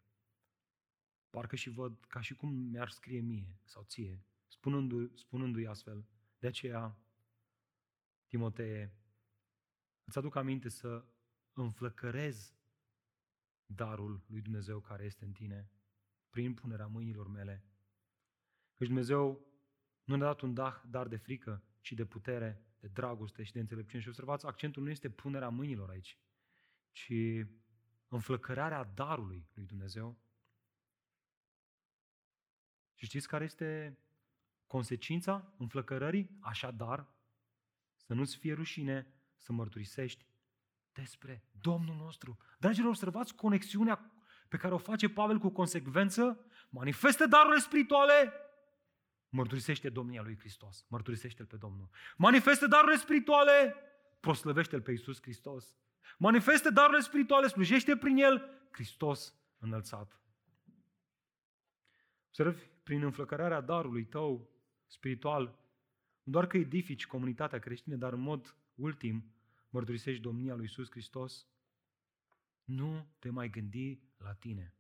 [1.30, 6.08] Parcă și văd ca și cum mi-ar scrie mie sau ție, spunându-i, spunându-i astfel.
[6.40, 6.98] De aceea,
[8.28, 8.94] Timotee,
[10.04, 11.06] îți aduc aminte să
[11.54, 12.58] înflăcărezi
[13.66, 15.72] darul lui Dumnezeu care este în tine
[16.30, 17.64] prin punerea mâinilor mele.
[18.74, 19.48] Căci Dumnezeu
[20.04, 20.54] nu ne-a dat un
[20.90, 24.02] dar de frică, ci de putere, de dragoste și de înțelepciune.
[24.02, 26.18] Și observați, accentul nu este punerea mâinilor aici,
[26.92, 27.14] ci
[28.08, 30.18] înflăcărarea darului lui Dumnezeu.
[33.00, 33.98] Și știți care este
[34.68, 36.38] consecința înflăcărării?
[36.40, 37.08] Așadar,
[37.96, 40.26] să nu-ți fie rușine să mărturisești
[40.92, 42.38] despre Domnul nostru.
[42.58, 44.12] Dragilor, observați conexiunea
[44.48, 48.34] pe care o face Pavel cu consecvență, manifestă darurile spirituale,
[49.30, 51.90] mărturisește domnia lui Hristos, mărturisește-L pe Domnul.
[52.18, 53.76] Manifestă darurile spirituale,
[54.20, 55.78] proslăvește-L pe Iisus Hristos.
[56.18, 60.20] Manifestă darurile spirituale, slujește prin El, Hristos înălțat.
[62.28, 64.50] Observi, prin înflăcărarea darului tău
[64.88, 65.44] spiritual,
[66.24, 69.34] nu doar că edifici comunitatea creștină, dar în mod ultim
[69.70, 71.48] mărturisești domnia lui Iisus Hristos,
[72.64, 74.74] nu te mai gândi la tine.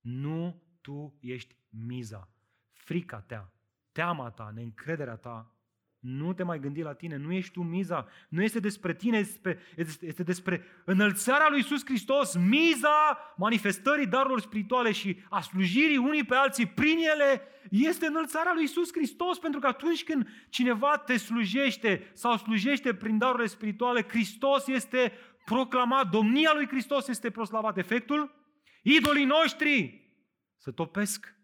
[0.00, 2.34] Nu tu ești miza.
[2.70, 3.52] Frica ta,
[3.92, 5.54] teama ta, neîncrederea ta
[6.00, 9.58] nu te mai gândi la tine, nu ești tu miza, nu este despre tine, este,
[10.00, 16.34] este despre înălțarea lui Iisus Hristos, miza manifestării darurilor spirituale și a slujirii unii pe
[16.34, 22.10] alții prin ele, este înălțarea lui Iisus Hristos, pentru că atunci când cineva te slujește
[22.12, 25.12] sau slujește prin darurile spirituale, Hristos este
[25.44, 27.76] proclamat, domnia lui Hristos este proslavat.
[27.76, 28.34] Efectul?
[28.82, 30.04] Idolii noștri
[30.56, 31.34] se topesc.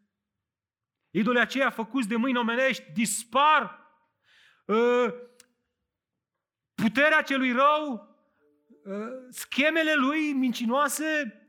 [1.11, 3.86] Idolii aceia făcuți de mâini omenești dispar Ă,
[6.75, 8.09] puterea celui rău,
[8.87, 11.05] ă, schemele lui mincinoase,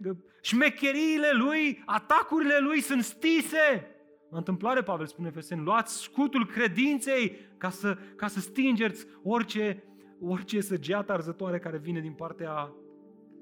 [0.10, 3.92] ă, șmecheriile lui, atacurile lui sunt stise.
[4.30, 9.84] În întâmplare, Pavel spune Efeseni, luați scutul credinței ca să, ca să stingeți orice,
[10.22, 12.74] orice săgeată arzătoare care vine din partea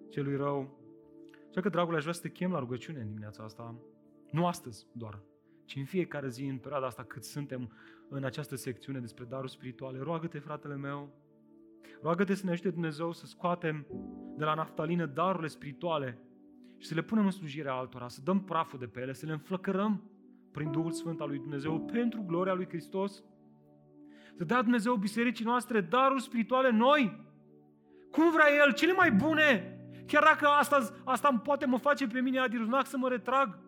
[0.10, 0.80] celui rău.
[1.50, 3.76] Așa că, dragul, aș vrea să te chem la rugăciune în dimineața asta.
[4.32, 5.20] Nu astăzi doar,
[5.66, 7.72] ci în fiecare zi, în perioada asta, cât suntem
[8.10, 10.00] în această secțiune despre daruri spirituale.
[10.00, 11.14] Roagă-te, fratele meu,
[12.02, 13.88] roagă-te să ne ajute Dumnezeu să scoatem
[14.38, 16.20] de la naftalină darurile spirituale
[16.78, 19.32] și să le punem în slujirea altora, să dăm praful de pe ele, să le
[19.32, 20.10] înflăcărăm
[20.52, 23.24] prin Duhul Sfânt al lui Dumnezeu pentru gloria lui Hristos.
[24.38, 27.24] Să dea Dumnezeu bisericii noastre daruri spirituale noi.
[28.12, 29.80] Cum vrea El, cele mai bune.
[30.06, 33.60] Chiar dacă asta, asta poate mă face pe mine adiruznac să mă retrag,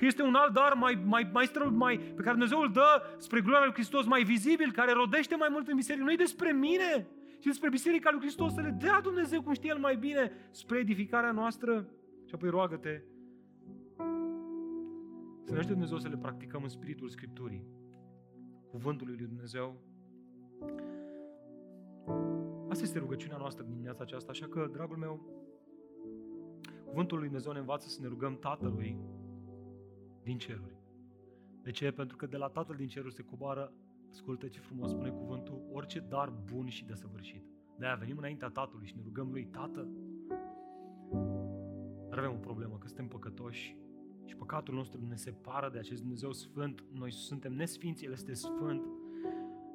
[0.00, 3.02] Că este un alt dar mai, mai, mai, străl, mai, pe care Dumnezeu îl dă
[3.16, 6.04] spre gloria lui Hristos, mai vizibil, care rodește mai mult în biserică.
[6.04, 7.06] Nu e despre mine,
[7.40, 10.78] ci despre biserica lui Hristos să le dea Dumnezeu cum știe El mai bine spre
[10.78, 11.88] edificarea noastră.
[12.24, 13.02] Și apoi roagă-te
[15.44, 17.66] să ne ajute Dumnezeu să le practicăm în spiritul Scripturii,
[18.70, 19.80] cuvântului lui Dumnezeu.
[22.68, 25.20] Asta este rugăciunea noastră din dimineața aceasta, așa că, dragul meu,
[26.84, 28.98] cuvântul lui Dumnezeu ne învață să ne rugăm Tatălui
[30.22, 30.78] din ceruri.
[31.62, 31.90] De ce?
[31.90, 33.72] Pentru că de la Tatăl din ceruri se coboară,
[34.10, 37.42] ascultă ce frumos spune cuvântul, orice dar bun și desăvârșit.
[37.78, 39.88] De-aia venim înaintea Tatălui și ne rugăm Lui, Tată,
[42.08, 43.76] dar avem o problemă, că suntem păcătoși
[44.24, 46.84] și păcatul nostru ne separă de acest Dumnezeu Sfânt.
[46.92, 48.82] Noi suntem nesfinți, El este Sfânt.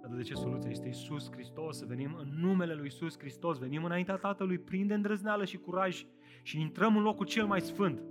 [0.02, 1.78] Dar de ce soluția este Isus Hristos?
[1.78, 6.06] Să venim în numele Lui Isus Hristos, venim înaintea Tatălui, plin de îndrăzneală și curaj
[6.44, 8.02] și intrăm în locul cel mai sfânt,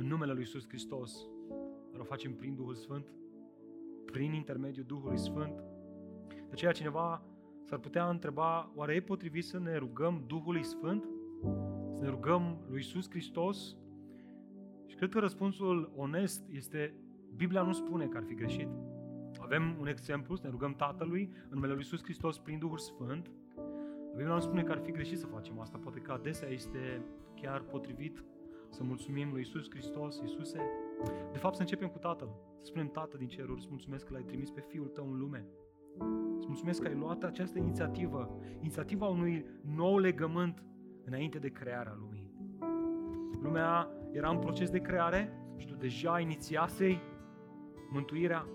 [0.00, 1.28] în numele Lui Iisus Hristos,
[1.90, 3.12] dar o facem prin Duhul Sfânt,
[4.04, 5.64] prin intermediul Duhului Sfânt.
[6.28, 7.22] De aceea cineva
[7.64, 11.08] s-ar putea întreba, oare e potrivit să ne rugăm Duhului Sfânt?
[11.94, 13.76] Să ne rugăm Lui Iisus Hristos?
[14.86, 16.94] Și cred că răspunsul onest este,
[17.36, 18.68] Biblia nu spune că ar fi greșit.
[19.38, 23.30] Avem un exemplu, să ne rugăm Tatălui în numele Lui Iisus Hristos prin Duhul Sfânt.
[24.10, 27.02] Biblia nu spune că ar fi greșit să facem asta, poate că adesea este
[27.34, 28.24] chiar potrivit
[28.70, 30.60] să mulțumim lui Isus Hristos, Iisuse.
[31.32, 32.28] De fapt, să începem cu Tatăl.
[32.60, 35.46] Să spunem, Tată din ceruri, îți mulțumesc că l-ai trimis pe Fiul Tău în lume.
[36.36, 39.44] Îți mulțumesc că ai luat această inițiativă, inițiativa unui
[39.74, 40.62] nou legământ
[41.04, 42.30] înainte de crearea lumii.
[43.42, 47.00] Lumea era în proces de creare și tu deja inițiasei
[47.92, 48.46] mântuirea,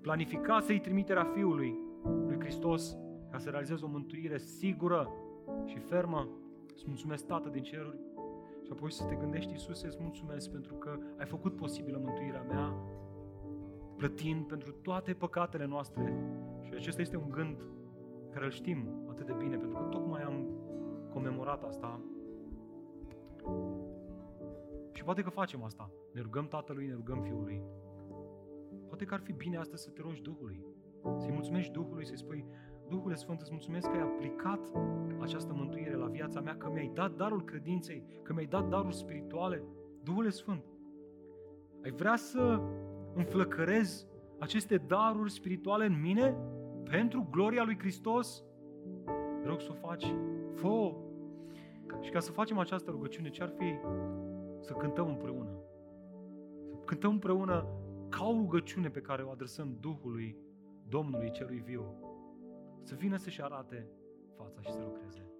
[0.00, 1.78] planificasei trimiterea Fiului
[2.26, 2.96] lui Hristos
[3.30, 5.10] ca să realizezi o mântuire sigură
[5.64, 6.28] și fermă.
[6.74, 7.98] Îți mulțumesc, Tată din ceruri,
[8.64, 12.74] și apoi să te gândești, Iisuse, îți mulțumesc pentru că ai făcut posibilă mântuirea mea,
[13.96, 16.14] plătind pentru toate păcatele noastre.
[16.62, 17.62] Și acesta este un gând
[18.32, 20.48] care îl știm atât de bine, pentru că tocmai am
[21.12, 22.00] comemorat asta.
[24.92, 25.90] Și poate că facem asta.
[26.12, 27.62] Ne rugăm Tatălui, ne rugăm Fiului.
[28.86, 30.64] Poate că ar fi bine astăzi să te rogi Duhului.
[31.16, 32.46] Să-i mulțumești Duhului, să-i spui,
[32.88, 34.72] Duhule Sfânt, îți mulțumesc că ai aplicat
[35.20, 39.62] această mântuire la viața mea, că mi-ai dat darul credinței, că mi-ai dat darul spirituale.
[40.02, 40.64] Duhule Sfânt,
[41.84, 42.60] ai vrea să
[43.14, 44.06] înflăcărezi
[44.38, 46.36] aceste daruri spirituale în mine
[46.90, 48.44] pentru gloria lui Hristos?
[49.40, 50.14] Te rog să o faci.
[50.54, 50.94] fă
[52.00, 53.78] Și ca să facem această rugăciune, ce ar fi
[54.60, 55.50] să cântăm împreună?
[56.78, 57.66] Să cântăm împreună
[58.08, 60.36] ca o rugăciune pe care o adresăm Duhului
[60.88, 62.13] Domnului Celui Viu,
[62.84, 63.86] să vină să-și arate
[64.36, 65.33] fața și să lucreze.